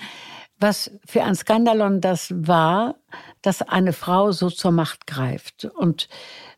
was 0.60 0.90
für 1.04 1.22
ein 1.24 1.34
Skandalon 1.34 2.00
das 2.00 2.32
war, 2.34 2.96
dass 3.42 3.62
eine 3.62 3.92
Frau 3.92 4.32
so 4.32 4.48
zur 4.50 4.72
Macht 4.72 5.06
greift. 5.06 5.64
Und 5.64 6.08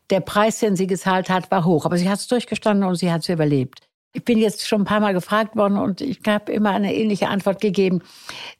der 0.09 0.19
Preis, 0.19 0.59
den 0.59 0.75
sie 0.75 0.87
gezahlt 0.87 1.29
hat, 1.29 1.49
war 1.51 1.65
hoch. 1.65 1.85
Aber 1.85 1.97
sie 1.97 2.09
hat 2.09 2.19
es 2.19 2.27
durchgestanden 2.27 2.87
und 2.87 2.95
sie 2.95 3.11
hat 3.11 3.21
es 3.21 3.29
überlebt. 3.29 3.87
Ich 4.13 4.25
bin 4.25 4.37
jetzt 4.37 4.67
schon 4.67 4.81
ein 4.81 4.85
paar 4.85 4.99
Mal 4.99 5.13
gefragt 5.13 5.55
worden 5.55 5.77
und 5.77 6.01
ich 6.01 6.19
habe 6.27 6.51
immer 6.51 6.71
eine 6.71 6.93
ähnliche 6.93 7.29
Antwort 7.29 7.61
gegeben. 7.61 8.01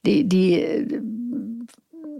Die, 0.06 0.26
die 0.26 1.00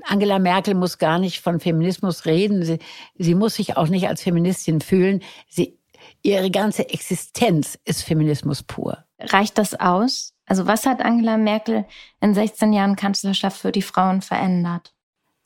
Angela 0.04 0.38
Merkel 0.38 0.74
muss 0.74 0.98
gar 0.98 1.18
nicht 1.18 1.40
von 1.40 1.60
Feminismus 1.60 2.26
reden. 2.26 2.64
Sie, 2.64 2.78
sie 3.16 3.34
muss 3.34 3.54
sich 3.54 3.76
auch 3.76 3.88
nicht 3.88 4.08
als 4.08 4.22
Feministin 4.22 4.80
fühlen. 4.80 5.22
Sie, 5.48 5.78
ihre 6.22 6.50
ganze 6.50 6.88
Existenz 6.88 7.78
ist 7.84 8.02
Feminismus 8.02 8.62
pur. 8.62 9.04
Reicht 9.18 9.58
das 9.58 9.78
aus? 9.78 10.34
Also 10.46 10.66
was 10.66 10.86
hat 10.86 11.00
Angela 11.00 11.36
Merkel 11.36 11.86
in 12.20 12.34
16 12.34 12.72
Jahren 12.72 12.96
Kanzlerschaft 12.96 13.58
für 13.58 13.72
die 13.72 13.82
Frauen 13.82 14.22
verändert? 14.22 14.92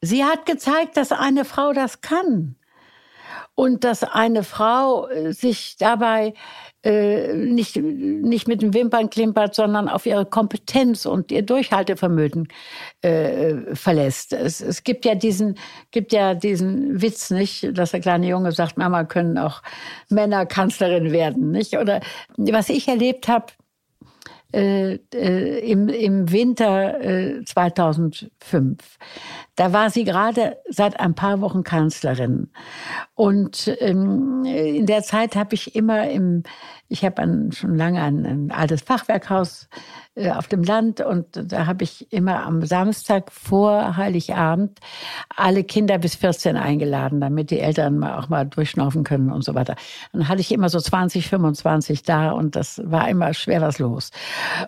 Sie 0.00 0.24
hat 0.24 0.46
gezeigt, 0.46 0.96
dass 0.96 1.12
eine 1.12 1.44
Frau 1.44 1.72
das 1.72 2.00
kann 2.00 2.56
und 3.56 3.82
dass 3.82 4.04
eine 4.04 4.44
Frau 4.44 5.08
äh, 5.08 5.32
sich 5.32 5.76
dabei 5.78 6.34
äh, 6.84 7.34
nicht, 7.34 7.76
nicht 7.76 8.46
mit 8.46 8.62
den 8.62 8.74
Wimpern 8.74 9.10
klimpert, 9.10 9.56
sondern 9.56 9.88
auf 9.88 10.06
ihre 10.06 10.26
Kompetenz 10.26 11.06
und 11.06 11.32
ihr 11.32 11.42
Durchhaltevermögen 11.42 12.48
äh, 13.00 13.74
verlässt. 13.74 14.34
Es, 14.34 14.60
es 14.60 14.84
gibt 14.84 15.04
ja 15.04 15.16
diesen, 15.16 15.58
gibt 15.90 16.12
ja 16.12 16.34
diesen 16.34 17.02
Witz, 17.02 17.30
nicht, 17.30 17.76
dass 17.76 17.90
der 17.90 18.00
kleine 18.00 18.28
Junge 18.28 18.52
sagt, 18.52 18.76
Mama 18.76 19.04
können 19.04 19.38
auch 19.38 19.62
Männer 20.10 20.46
Kanzlerin 20.46 21.10
werden, 21.10 21.50
nicht? 21.50 21.76
Oder 21.76 22.00
was 22.36 22.68
ich 22.68 22.86
erlebt 22.86 23.26
habe, 23.26 23.46
äh, 24.52 24.98
äh, 25.12 25.70
im, 25.70 25.88
im 25.88 26.30
Winter 26.30 27.00
äh, 27.00 27.44
2005. 27.44 28.30
Da 29.56 29.72
war 29.72 29.90
sie 29.90 30.04
gerade 30.04 30.58
seit 30.68 31.00
ein 31.00 31.14
paar 31.14 31.40
Wochen 31.40 31.64
Kanzlerin. 31.64 32.50
Und 33.14 33.74
ähm, 33.80 34.44
in 34.44 34.84
der 34.86 35.02
Zeit 35.02 35.34
habe 35.34 35.54
ich 35.54 35.74
immer 35.74 36.08
im, 36.10 36.42
ich 36.88 37.04
habe 37.04 37.50
schon 37.52 37.76
lange 37.76 38.02
ein, 38.02 38.26
ein 38.26 38.50
altes 38.50 38.82
Fachwerkhaus 38.82 39.68
äh, 40.14 40.30
auf 40.30 40.46
dem 40.46 40.62
Land 40.62 41.00
und 41.00 41.26
da 41.50 41.66
habe 41.66 41.84
ich 41.84 42.12
immer 42.12 42.44
am 42.44 42.66
Samstag 42.66 43.32
vor 43.32 43.96
Heiligabend 43.96 44.78
alle 45.34 45.64
Kinder 45.64 45.96
bis 45.96 46.16
14 46.16 46.56
eingeladen, 46.56 47.22
damit 47.22 47.50
die 47.50 47.60
Eltern 47.60 47.98
mal 47.98 48.18
auch 48.18 48.28
mal 48.28 48.44
durchschnaufen 48.44 49.04
können 49.04 49.32
und 49.32 49.42
so 49.42 49.54
weiter. 49.54 49.74
Dann 50.12 50.28
hatte 50.28 50.42
ich 50.42 50.52
immer 50.52 50.68
so 50.68 50.80
20, 50.80 51.28
25 51.28 52.02
da 52.02 52.32
und 52.32 52.56
das 52.56 52.82
war 52.84 53.08
immer 53.08 53.32
schwer 53.32 53.62
was 53.62 53.78
los. 53.78 54.10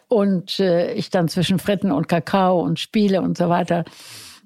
Und 0.09 0.61
äh, 0.61 0.95
ich 0.95 1.11
dann 1.11 1.29
zwischen 1.29 1.59
Fritten 1.59 1.93
und 1.93 2.09
Kakao 2.09 2.61
und 2.61 2.81
Spiele 2.81 3.21
und 3.21 3.37
so 3.37 3.51
weiter. 3.51 3.85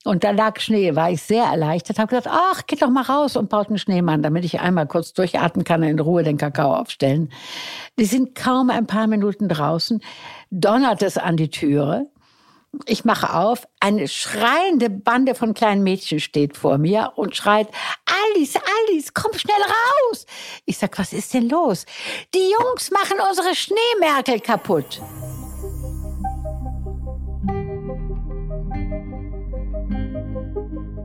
Und 0.04 0.24
da 0.24 0.30
lag 0.32 0.58
Schnee, 0.58 0.96
war 0.96 1.10
ich 1.10 1.22
sehr 1.22 1.44
erleichtert, 1.44 1.98
habe 1.98 2.08
gesagt, 2.08 2.28
ach, 2.28 2.66
geht 2.66 2.82
doch 2.82 2.90
mal 2.90 3.02
raus 3.02 3.36
und 3.36 3.48
baut 3.48 3.68
einen 3.68 3.78
Schneemann, 3.78 4.22
damit 4.22 4.44
ich 4.44 4.60
einmal 4.60 4.86
kurz 4.86 5.12
durchatmen 5.12 5.64
kann 5.64 5.82
und 5.82 5.88
in 5.88 6.00
Ruhe 6.00 6.24
den 6.24 6.38
Kakao 6.38 6.74
aufstellen. 6.74 7.30
Die 7.98 8.04
sind 8.04 8.34
kaum 8.34 8.70
ein 8.70 8.86
paar 8.86 9.06
Minuten 9.06 9.48
draußen, 9.48 10.02
donnert 10.50 11.02
es 11.02 11.18
an 11.18 11.36
die 11.36 11.50
Türe. 11.50 12.06
Ich 12.86 13.04
mache 13.04 13.34
auf, 13.34 13.68
eine 13.80 14.08
schreiende 14.08 14.88
Bande 14.88 15.34
von 15.34 15.52
kleinen 15.52 15.82
Mädchen 15.82 16.20
steht 16.20 16.56
vor 16.56 16.78
mir 16.78 17.12
und 17.16 17.36
schreit, 17.36 17.68
Alice, 18.34 18.56
Alice, 18.56 19.12
komm 19.12 19.34
schnell 19.34 19.54
raus. 19.60 20.26
Ich 20.64 20.78
sag, 20.78 20.98
was 20.98 21.12
ist 21.12 21.34
denn 21.34 21.48
los? 21.48 21.84
Die 22.34 22.50
Jungs 22.58 22.90
machen 22.90 23.18
unsere 23.28 23.54
Schneemerkel 23.54 24.40
kaputt. 24.40 25.02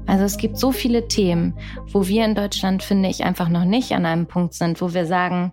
Also 0.07 0.23
es 0.23 0.37
gibt 0.37 0.57
so 0.57 0.71
viele 0.71 1.07
Themen, 1.07 1.53
wo 1.91 2.07
wir 2.07 2.25
in 2.25 2.33
Deutschland, 2.33 2.81
finde 2.81 3.09
ich, 3.09 3.23
einfach 3.23 3.49
noch 3.49 3.65
nicht 3.65 3.91
an 3.91 4.05
einem 4.05 4.25
Punkt 4.25 4.53
sind, 4.53 4.81
wo 4.81 4.93
wir 4.93 5.05
sagen, 5.05 5.51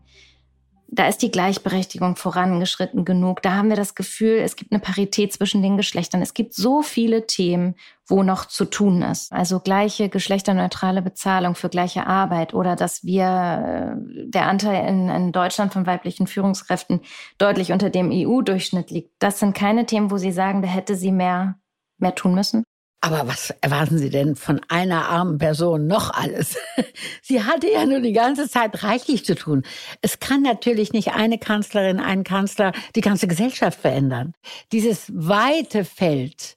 da 0.95 1.09
ist 1.09 1.23
die 1.23 1.31
Gleichberechtigung 1.31 2.15
vorangeschritten 2.15 3.05
genug. 3.05 3.43
Da 3.43 3.55
haben 3.55 3.69
wir 3.69 3.77
das 3.77 3.97
Gefühl, 3.97 4.39
es 4.39 4.55
gibt 4.55 4.71
eine 4.71 4.81
Parität 4.81 5.33
zwischen 5.33 5.61
den 5.61 5.77
Geschlechtern. 5.77 6.23
Es 6.23 6.35
gibt 6.35 6.55
so 6.55 6.83
viele 6.83 7.27
Themen, 7.27 7.75
wo 8.07 8.23
noch 8.23 8.47
zu 8.47 8.65
tun 8.65 9.03
ist. 9.03 9.33
Also 9.33 9.59
gleiche 9.59 10.09
geschlechterneutrale 10.09 11.03
Bezahlung 11.03 11.57
für 11.57 11.69
gleiche 11.69 12.07
Arbeit 12.07 12.55
oder 12.55 12.77
dass 12.77 13.03
wir 13.03 13.25
äh, 13.25 14.29
der 14.29 14.47
Anteil 14.47 14.89
in, 14.89 15.09
in 15.09 15.33
Deutschland 15.33 15.73
von 15.73 15.87
weiblichen 15.87 16.29
Führungskräften 16.29 17.01
deutlich 17.39 17.73
unter 17.73 17.91
dem 17.91 18.11
EU-Durchschnitt 18.13 18.91
liegt. 18.91 19.11
Das 19.19 19.41
sind 19.41 19.57
keine 19.57 19.87
Themen, 19.87 20.13
wo 20.13 20.17
Sie 20.17 20.33
sagen, 20.33 20.63
da 20.63 20.69
hätte 20.69 20.95
sie 20.95 21.11
mehr, 21.11 21.57
mehr 21.99 22.15
tun 22.15 22.35
müssen. 22.35 22.65
Aber 23.05 23.29
was 23.29 23.51
erwarten 23.61 23.99
Sie 23.99 24.09
denn 24.09 24.35
von 24.35 24.63
einer 24.69 25.11
armen 25.11 25.37
Person 25.37 25.87
noch 25.87 26.11
alles? 26.15 26.57
Sie 27.23 27.43
hatte 27.43 27.71
ja 27.71 27.85
nur 27.85 28.01
die 28.01 28.15
ganze 28.15 28.49
Zeit 28.49 28.83
reichlich 28.83 29.27
zu 29.27 29.35
tun. 29.35 29.63
Es 30.01 30.21
kann 30.21 30.41
natürlich 30.41 30.95
nicht 30.95 31.13
eine 31.13 31.37
Kanzlerin, 31.37 32.01
ein 32.01 32.25
Kanzler 32.25 32.73
die 32.97 33.03
ganze 33.03 33.29
Gesellschaft 33.29 33.79
verändern. 33.79 34.33
Dieses 34.73 35.13
weite 35.15 35.85
Feld 35.85 36.57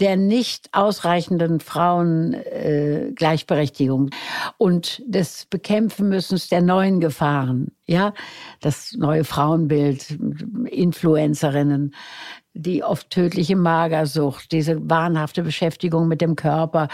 der 0.00 0.16
nicht 0.16 0.68
ausreichenden 0.72 1.60
Frauen 1.60 2.32
äh, 2.34 3.12
und 4.58 5.02
des 5.06 5.46
Bekämpfen 5.46 6.08
müssen 6.08 6.40
der 6.50 6.62
neuen 6.62 7.00
Gefahren, 7.00 7.72
ja, 7.86 8.14
das 8.60 8.94
neue 8.96 9.24
Frauenbild, 9.24 10.18
Influencerinnen, 10.70 11.94
die 12.54 12.82
oft 12.82 13.10
tödliche 13.10 13.56
Magersucht, 13.56 14.52
diese 14.52 14.88
wahnhafte 14.88 15.42
Beschäftigung 15.42 16.08
mit 16.08 16.20
dem 16.20 16.36
Körper, 16.36 16.88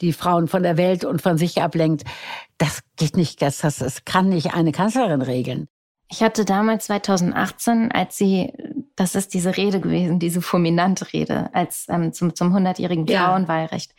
die 0.00 0.12
Frauen 0.12 0.48
von 0.48 0.62
der 0.62 0.76
Welt 0.76 1.04
und 1.04 1.20
von 1.20 1.36
sich 1.36 1.60
ablenkt. 1.60 2.04
Das 2.58 2.80
geht 2.96 3.16
nicht, 3.16 3.42
das, 3.42 3.58
das, 3.58 3.78
das 3.78 4.04
kann 4.04 4.28
nicht 4.28 4.54
eine 4.54 4.72
Kanzlerin 4.72 5.22
regeln. 5.22 5.68
Ich 6.12 6.22
hatte 6.22 6.44
damals 6.44 6.86
2018, 6.86 7.92
als 7.92 8.16
sie, 8.16 8.52
das 8.96 9.14
ist 9.14 9.32
diese 9.32 9.56
Rede 9.56 9.80
gewesen, 9.80 10.18
diese 10.18 10.42
fulminante 10.42 11.12
Rede, 11.12 11.50
als 11.54 11.86
ähm, 11.88 12.12
zum, 12.12 12.34
zum 12.34 12.54
100-jährigen 12.54 13.06
Frauenwahlrecht. 13.06 13.92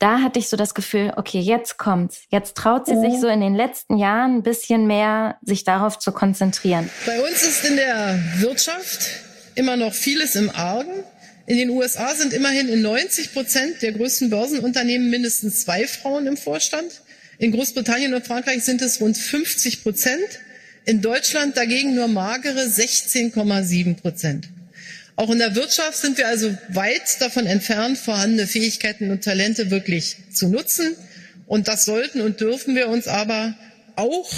Da 0.00 0.18
hatte 0.18 0.40
ich 0.40 0.48
so 0.48 0.56
das 0.56 0.74
Gefühl, 0.74 1.12
okay, 1.16 1.38
jetzt 1.38 1.78
kommt's. 1.78 2.24
Jetzt 2.28 2.56
traut 2.56 2.86
sie 2.86 2.96
mhm. 2.96 3.00
sich 3.02 3.20
so 3.20 3.28
in 3.28 3.40
den 3.40 3.54
letzten 3.54 3.96
Jahren 3.96 4.38
ein 4.38 4.42
bisschen 4.42 4.88
mehr, 4.88 5.36
sich 5.42 5.62
darauf 5.62 6.00
zu 6.00 6.10
konzentrieren. 6.10 6.90
Bei 7.06 7.20
uns 7.20 7.42
ist 7.42 7.64
in 7.64 7.76
der 7.76 8.18
Wirtschaft 8.38 9.23
immer 9.54 9.76
noch 9.76 9.94
vieles 9.94 10.36
im 10.36 10.50
Argen. 10.50 11.04
In 11.46 11.56
den 11.58 11.70
USA 11.70 12.14
sind 12.14 12.32
immerhin 12.32 12.68
in 12.68 12.82
90 12.82 13.32
Prozent 13.32 13.82
der 13.82 13.92
größten 13.92 14.30
Börsenunternehmen 14.30 15.10
mindestens 15.10 15.60
zwei 15.60 15.86
Frauen 15.86 16.26
im 16.26 16.36
Vorstand. 16.36 17.02
In 17.38 17.52
Großbritannien 17.52 18.14
und 18.14 18.26
Frankreich 18.26 18.64
sind 18.64 18.80
es 18.80 19.00
rund 19.00 19.18
50 19.18 19.82
Prozent. 19.82 20.24
In 20.86 21.00
Deutschland 21.02 21.56
dagegen 21.56 21.94
nur 21.94 22.08
magere 22.08 22.60
16,7 22.60 23.96
Prozent. 23.96 24.48
Auch 25.16 25.30
in 25.30 25.38
der 25.38 25.54
Wirtschaft 25.54 25.98
sind 25.98 26.18
wir 26.18 26.28
also 26.28 26.56
weit 26.70 27.20
davon 27.20 27.46
entfernt, 27.46 27.98
vorhandene 27.98 28.46
Fähigkeiten 28.46 29.10
und 29.10 29.22
Talente 29.22 29.70
wirklich 29.70 30.16
zu 30.32 30.48
nutzen. 30.48 30.96
Und 31.46 31.68
das 31.68 31.84
sollten 31.84 32.20
und 32.20 32.40
dürfen 32.40 32.74
wir 32.74 32.88
uns 32.88 33.06
aber 33.06 33.54
auch 33.96 34.30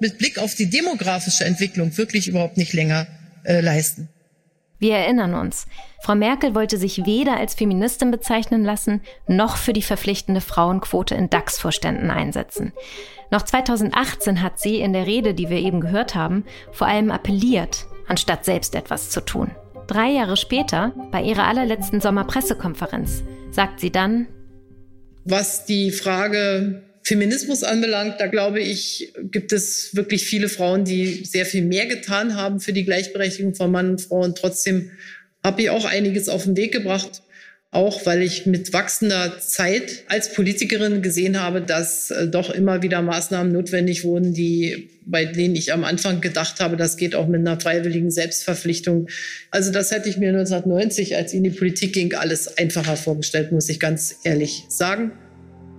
mit 0.00 0.18
Blick 0.18 0.38
auf 0.38 0.54
die 0.54 0.66
demografische 0.66 1.44
Entwicklung 1.44 1.96
wirklich 1.96 2.28
überhaupt 2.28 2.56
nicht 2.56 2.72
länger 2.72 3.06
äh, 3.44 3.60
leisten. 3.60 4.08
Wir 4.78 4.94
erinnern 4.94 5.34
uns, 5.34 5.66
Frau 6.00 6.14
Merkel 6.14 6.54
wollte 6.54 6.78
sich 6.78 7.04
weder 7.04 7.36
als 7.36 7.54
Feministin 7.54 8.10
bezeichnen 8.10 8.64
lassen, 8.64 9.02
noch 9.26 9.56
für 9.56 9.72
die 9.72 9.82
verpflichtende 9.82 10.40
Frauenquote 10.40 11.16
in 11.16 11.28
DAX-Vorständen 11.28 12.10
einsetzen. 12.10 12.72
Noch 13.30 13.42
2018 13.42 14.40
hat 14.42 14.60
sie 14.60 14.80
in 14.80 14.92
der 14.92 15.06
Rede, 15.06 15.34
die 15.34 15.50
wir 15.50 15.58
eben 15.58 15.80
gehört 15.80 16.14
haben, 16.14 16.44
vor 16.70 16.86
allem 16.86 17.10
appelliert, 17.10 17.86
anstatt 18.06 18.44
selbst 18.44 18.74
etwas 18.74 19.10
zu 19.10 19.20
tun. 19.20 19.50
Drei 19.88 20.10
Jahre 20.10 20.36
später, 20.36 20.92
bei 21.10 21.22
ihrer 21.22 21.46
allerletzten 21.46 22.00
Sommerpressekonferenz, 22.00 23.24
sagt 23.50 23.80
sie 23.80 23.90
dann, 23.90 24.28
was 25.24 25.66
die 25.66 25.90
Frage 25.90 26.87
Feminismus 27.08 27.64
anbelangt, 27.64 28.16
da 28.18 28.26
glaube 28.26 28.60
ich, 28.60 29.14
gibt 29.30 29.52
es 29.52 29.96
wirklich 29.96 30.26
viele 30.26 30.50
Frauen, 30.50 30.84
die 30.84 31.24
sehr 31.24 31.46
viel 31.46 31.62
mehr 31.62 31.86
getan 31.86 32.36
haben 32.36 32.60
für 32.60 32.74
die 32.74 32.84
Gleichberechtigung 32.84 33.54
von 33.54 33.70
Mann 33.70 33.88
und 33.92 34.02
Frau. 34.02 34.22
Und 34.22 34.36
trotzdem 34.36 34.90
habe 35.42 35.62
ich 35.62 35.70
auch 35.70 35.86
einiges 35.86 36.28
auf 36.28 36.44
den 36.44 36.54
Weg 36.58 36.70
gebracht. 36.70 37.22
Auch 37.70 38.06
weil 38.06 38.22
ich 38.22 38.46
mit 38.46 38.72
wachsender 38.72 39.40
Zeit 39.40 40.04
als 40.08 40.32
Politikerin 40.32 41.02
gesehen 41.02 41.40
habe, 41.40 41.60
dass 41.60 42.10
äh, 42.10 42.26
doch 42.26 42.48
immer 42.48 42.82
wieder 42.82 43.02
Maßnahmen 43.02 43.52
notwendig 43.52 44.04
wurden, 44.04 44.32
die, 44.32 44.90
bei 45.04 45.26
denen 45.26 45.54
ich 45.54 45.72
am 45.72 45.84
Anfang 45.84 46.22
gedacht 46.22 46.60
habe, 46.60 46.78
das 46.78 46.96
geht 46.96 47.14
auch 47.14 47.26
mit 47.26 47.40
einer 47.40 47.60
freiwilligen 47.60 48.10
Selbstverpflichtung. 48.10 49.08
Also 49.50 49.70
das 49.70 49.90
hätte 49.90 50.08
ich 50.08 50.16
mir 50.16 50.30
1990, 50.30 51.16
als 51.16 51.32
ich 51.32 51.38
in 51.38 51.44
die 51.44 51.50
Politik 51.50 51.92
ging, 51.92 52.14
alles 52.14 52.56
einfacher 52.56 52.96
vorgestellt, 52.96 53.52
muss 53.52 53.68
ich 53.68 53.80
ganz 53.80 54.16
ehrlich 54.24 54.64
sagen. 54.68 55.12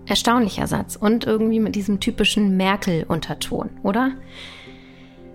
Erstaunlicher 0.10 0.68
Satz 0.68 0.96
und 0.96 1.26
irgendwie 1.26 1.60
mit 1.60 1.76
diesem 1.76 2.00
typischen 2.00 2.58
Merkel-Unterton, 2.58 3.70
oder? 3.84 4.12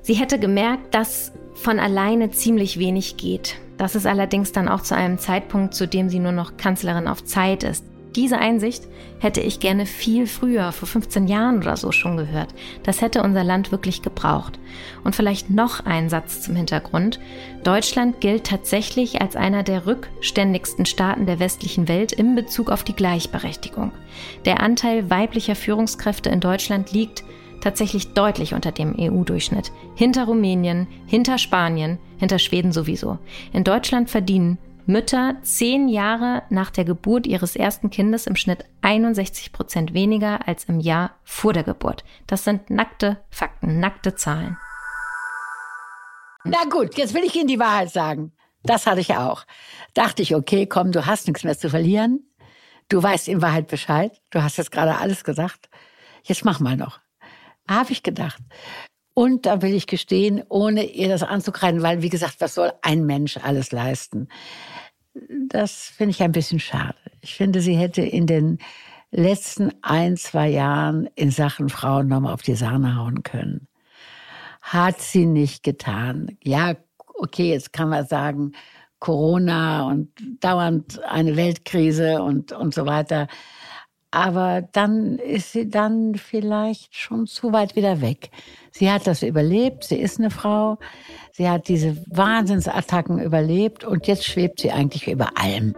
Sie 0.03 0.15
hätte 0.15 0.39
gemerkt, 0.39 0.95
dass 0.95 1.33
von 1.55 1.79
alleine 1.79 2.31
ziemlich 2.31 2.79
wenig 2.79 3.17
geht. 3.17 3.57
Das 3.79 3.95
ist 3.95 4.07
allerdings 4.07 4.53
dann 4.53 4.69
auch 4.69 4.83
zu 4.83 4.95
einem 4.95 5.19
Zeitpunkt, 5.19 5.75
zu 5.75 5.87
dem 5.87 6.09
sie 6.09 6.19
nur 6.19 6.33
noch 6.33 6.57
Kanzlerin 6.57 7.09
auf 7.09 7.25
Zeit 7.25 7.63
ist. 7.63 7.85
Diese 8.17 8.39
Einsicht 8.39 8.85
hätte 9.19 9.41
ich 9.41 9.59
gerne 9.59 9.87
viel 9.87 10.29
früher, 10.29 10.71
vor 10.71 10.87
15 10.87 11.27
Jahren 11.27 11.59
oder 11.59 11.77
so 11.77 11.91
schon 11.91 12.17
gehört. 12.17 12.55
Das 12.85 13.01
hätte 13.01 13.23
unser 13.23 13.43
Land 13.43 13.73
wirklich 13.73 14.03
gebraucht. 14.03 14.59
Und 15.03 15.17
vielleicht 15.17 15.51
noch 15.51 15.85
ein 15.85 16.09
Satz 16.09 16.41
zum 16.41 16.55
Hintergrund. 16.55 17.19
Deutschland 17.65 18.21
gilt 18.21 18.45
tatsächlich 18.45 19.21
als 19.21 19.35
einer 19.35 19.65
der 19.65 19.87
rückständigsten 19.87 20.87
Staaten 20.87 21.27
der 21.27 21.41
westlichen 21.41 21.89
Welt 21.89 22.13
in 22.13 22.37
Bezug 22.37 22.71
auf 22.71 22.85
die 22.85 22.95
Gleichberechtigung. 22.95 23.91
Der 24.45 24.61
Anteil 24.61 25.11
weiblicher 25.11 25.57
Führungskräfte 25.57 26.31
in 26.31 26.41
Deutschland 26.41 26.93
liegt 26.93 27.25
tatsächlich 27.61 28.13
deutlich 28.13 28.55
unter 28.55 28.71
dem 28.71 28.95
EU-Durchschnitt. 28.97 29.73
Hinter 29.97 30.27
Rumänien, 30.27 30.87
hinter 31.07 31.39
Spanien, 31.39 31.99
hinter 32.19 32.39
Schweden 32.39 32.73
sowieso. 32.73 33.19
In 33.53 33.65
Deutschland 33.65 34.11
verdienen 34.11 34.59
Mütter 34.87 35.37
zehn 35.43 35.89
Jahre 35.89 36.43
nach 36.51 36.71
der 36.71 36.85
Geburt 36.85 37.27
ihres 37.27 37.57
ersten 37.57 37.89
Kindes 37.89 38.27
im 38.27 38.37
Schnitt 38.37 38.67
61 38.83 39.53
Prozent 39.53 39.95
weniger 39.95 40.47
als 40.47 40.65
im 40.65 40.79
Jahr 40.79 41.19
vor 41.25 41.53
der 41.55 41.63
Geburt. 41.63 42.05
Das 42.27 42.45
sind 42.45 42.69
nackte 42.69 43.23
Fakten, 43.31 43.81
nackte 43.81 44.15
Zahlen. 44.15 44.59
Na 46.45 46.65
gut, 46.71 46.97
jetzt 46.97 47.15
will 47.15 47.25
ich 47.25 47.35
Ihnen 47.35 47.49
die 47.49 47.59
Wahrheit 47.59 47.91
sagen. 47.91 48.33
Das 48.63 48.87
hatte 48.87 49.01
ich 49.01 49.17
auch. 49.17 49.45
Dachte 49.95 50.21
ich, 50.21 50.35
okay, 50.35 50.67
komm, 50.67 50.93
du 50.93 51.07
hast 51.07 51.27
nichts 51.27 51.45
mehr 51.45 51.59
zu 51.59 51.71
verlieren. 51.71 52.31
Du 52.89 53.03
weißt 53.03 53.29
in 53.29 53.41
Wahrheit 53.41 53.69
Bescheid. 53.69 54.21
Du 54.31 54.43
hast 54.43 54.59
jetzt 54.59 54.71
gerade 54.71 54.99
alles 54.99 55.25
gesagt. 55.25 55.71
Jetzt 56.23 56.45
mach 56.45 56.61
mal 56.61 56.77
noch. 56.77 57.01
Habe 57.69 57.93
ich 57.93 58.03
gedacht. 58.03 58.43
Und 59.15 59.47
da 59.47 59.63
will 59.63 59.75
ich 59.75 59.87
gestehen, 59.87 60.43
ohne 60.49 60.85
ihr 60.85 61.09
das 61.09 61.23
anzukreiden, 61.23 61.83
weil, 61.83 62.03
wie 62.03 62.09
gesagt, 62.09 62.37
was 62.41 62.55
soll 62.55 62.73
ein 62.83 63.07
Mensch 63.07 63.37
alles 63.37 63.71
leisten? 63.71 64.29
Das 65.49 65.93
finde 65.97 66.11
ich 66.11 66.23
ein 66.23 66.33
bisschen 66.33 66.59
schade. 66.59 66.97
Ich 67.21 67.37
finde, 67.37 67.61
sie 67.61 67.77
hätte 67.77 68.03
in 68.03 68.27
den 68.27 68.59
letzten 69.13 69.71
ein, 69.83 70.17
zwei 70.17 70.49
Jahren 70.49 71.09
in 71.15 71.31
Sachen 71.31 71.69
Frauen 71.69 72.09
nochmal 72.09 72.35
auf 72.35 72.43
die 72.43 72.57
Sahne 72.57 72.97
hauen 72.97 73.23
können. 73.23 73.69
Hat 74.61 75.01
sie 75.01 75.27
nicht 75.27 75.63
getan. 75.63 76.37
Ja, 76.43 76.75
okay, 77.15 77.51
jetzt 77.51 77.73
kann 77.73 77.91
man 77.91 78.07
sagen, 78.07 78.53
Corona 78.99 79.87
und 79.87 80.11
dauernd 80.41 81.03
eine 81.05 81.37
Weltkrise 81.37 82.23
und, 82.23 82.53
und 82.53 82.75
so 82.75 82.87
weiter. 82.87 83.29
Aber 84.15 84.63
dann 84.71 85.19
ist 85.19 85.51
sie 85.51 85.69
dann 85.69 86.15
vielleicht 86.15 86.95
schon 86.95 87.27
zu 87.27 87.53
weit 87.53 87.75
wieder 87.75 88.01
weg. 88.01 88.31
Sie 88.71 88.89
hat 88.89 89.09
das 89.09 89.25
überlebt, 89.25 89.83
sie 89.83 89.97
ist 89.97 90.21
eine 90.21 90.31
Frau, 90.31 90.79
sie 91.33 91.51
hat 91.51 91.67
diese 91.67 91.97
Wahnsinnsattacken 92.07 93.19
überlebt 93.19 93.83
und 93.83 94.07
jetzt 94.07 94.25
schwebt 94.25 94.61
sie 94.61 94.71
eigentlich 94.71 95.09
über 95.09 95.33
allem. 95.37 95.75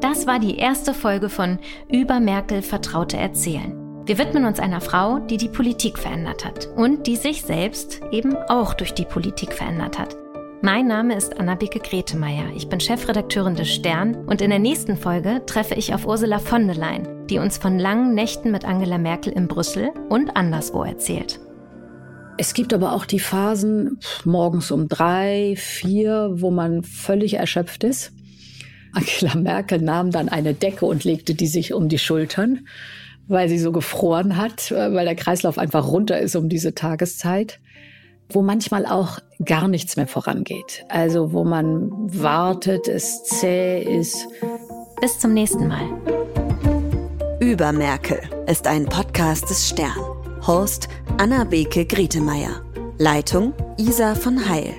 Das 0.00 0.26
war 0.26 0.38
die 0.38 0.56
erste 0.56 0.94
Folge 0.94 1.28
von 1.28 1.58
Über 1.90 2.20
Merkel 2.20 2.62
Vertraute 2.62 3.18
erzählen. 3.18 3.78
Wir 4.06 4.16
widmen 4.16 4.46
uns 4.46 4.58
einer 4.58 4.80
Frau, 4.80 5.18
die 5.18 5.36
die 5.36 5.50
Politik 5.50 5.98
verändert 5.98 6.46
hat 6.46 6.68
und 6.74 7.06
die 7.06 7.16
sich 7.16 7.42
selbst 7.42 8.00
eben 8.12 8.34
auch 8.48 8.72
durch 8.72 8.94
die 8.94 9.04
Politik 9.04 9.52
verändert 9.52 9.98
hat. 9.98 10.21
Mein 10.62 10.86
Name 10.86 11.16
ist 11.16 11.38
Annabeke 11.38 11.80
Gretemeyer. 11.80 12.52
Ich 12.56 12.68
bin 12.68 12.80
Chefredakteurin 12.80 13.56
des 13.56 13.68
Stern 13.68 14.14
und 14.26 14.40
in 14.40 14.50
der 14.50 14.58
nächsten 14.58 14.96
Folge 14.96 15.42
treffe 15.44 15.74
ich 15.74 15.92
auf 15.92 16.06
Ursula 16.06 16.38
von 16.38 16.66
der 16.66 16.76
Leyen, 16.76 17.26
die 17.26 17.38
uns 17.38 17.58
von 17.58 17.78
langen 17.78 18.14
Nächten 18.14 18.50
mit 18.50 18.64
Angela 18.64 18.98
Merkel 18.98 19.32
in 19.32 19.48
Brüssel 19.48 19.90
und 20.08 20.36
anderswo 20.36 20.84
erzählt. 20.84 21.40
Es 22.38 22.54
gibt 22.54 22.72
aber 22.72 22.92
auch 22.92 23.04
die 23.04 23.20
Phasen 23.20 23.98
morgens 24.24 24.70
um 24.70 24.88
drei, 24.88 25.54
vier, 25.58 26.30
wo 26.34 26.50
man 26.50 26.82
völlig 26.82 27.34
erschöpft 27.34 27.84
ist 27.84 28.12
Angela 28.92 29.34
Merkel 29.34 29.80
nahm 29.80 30.10
dann 30.10 30.28
eine 30.28 30.54
Decke 30.54 30.86
und 30.86 31.04
legte 31.04 31.34
die 31.34 31.46
sich 31.46 31.72
um 31.72 31.88
die 31.88 31.98
Schultern, 31.98 32.66
weil 33.26 33.48
sie 33.48 33.58
so 33.58 33.72
gefroren 33.72 34.36
hat, 34.36 34.70
äh, 34.70 34.92
weil 34.92 35.06
der 35.06 35.14
Kreislauf 35.14 35.58
einfach 35.58 35.88
runter 35.88 36.18
ist 36.18 36.36
um 36.36 36.48
diese 36.48 36.74
Tageszeit, 36.74 37.60
wo 38.28 38.42
manchmal 38.42 38.86
auch 38.86 39.18
gar 39.44 39.68
nichts 39.68 39.96
mehr 39.96 40.06
vorangeht. 40.06 40.84
Also 40.88 41.32
wo 41.32 41.44
man 41.44 41.90
wartet, 41.92 42.88
es 42.88 43.24
zäh 43.24 43.82
ist. 43.82 44.28
Bis 45.00 45.18
zum 45.18 45.34
nächsten 45.34 45.68
Mal. 45.68 45.88
Über 47.40 47.72
Merkel 47.72 48.20
ist 48.46 48.66
ein 48.66 48.86
Podcast 48.86 49.50
des 49.50 49.68
Stern. 49.68 49.98
Host 50.46 50.88
Anna 51.18 51.44
Beke 51.44 51.84
Grietemeyer. 51.84 52.62
Leitung 52.98 53.52
Isa 53.78 54.14
von 54.14 54.48
Heil. 54.48 54.74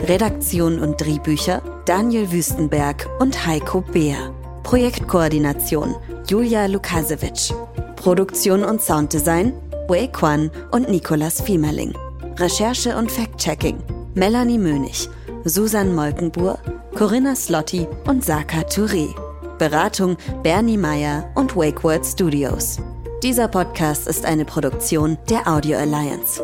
Redaktion 0.00 0.78
und 0.78 1.00
Drehbücher 1.00 1.62
Daniel 1.84 2.30
Wüstenberg 2.32 3.08
und 3.18 3.46
Heiko 3.46 3.80
Beer. 3.80 4.32
Projektkoordination 4.62 5.94
Julia 6.28 6.66
Lukasewitsch. 6.66 7.52
Produktion 7.96 8.64
und 8.64 8.80
Sounddesign 8.80 9.52
Wei 9.88 10.06
Kwan 10.08 10.50
und 10.72 10.88
Nicolas 10.88 11.40
Fiemerling. 11.40 11.94
Recherche 12.38 12.96
und 12.96 13.10
Fact-Checking 13.10 13.95
Melanie 14.18 14.56
Mönig, 14.56 15.10
Susan 15.44 15.94
Molkenbuhr, 15.94 16.58
Corinna 16.94 17.36
Slotti 17.36 17.86
und 18.06 18.24
Saka 18.24 18.62
Touré. 18.62 19.14
Beratung 19.58 20.16
Bernie 20.42 20.78
Meyer 20.78 21.30
und 21.34 21.54
WakeWord 21.54 22.06
Studios. 22.06 22.78
Dieser 23.22 23.46
Podcast 23.46 24.06
ist 24.06 24.24
eine 24.24 24.46
Produktion 24.46 25.18
der 25.28 25.46
Audio 25.46 25.76
Alliance. 25.76 26.42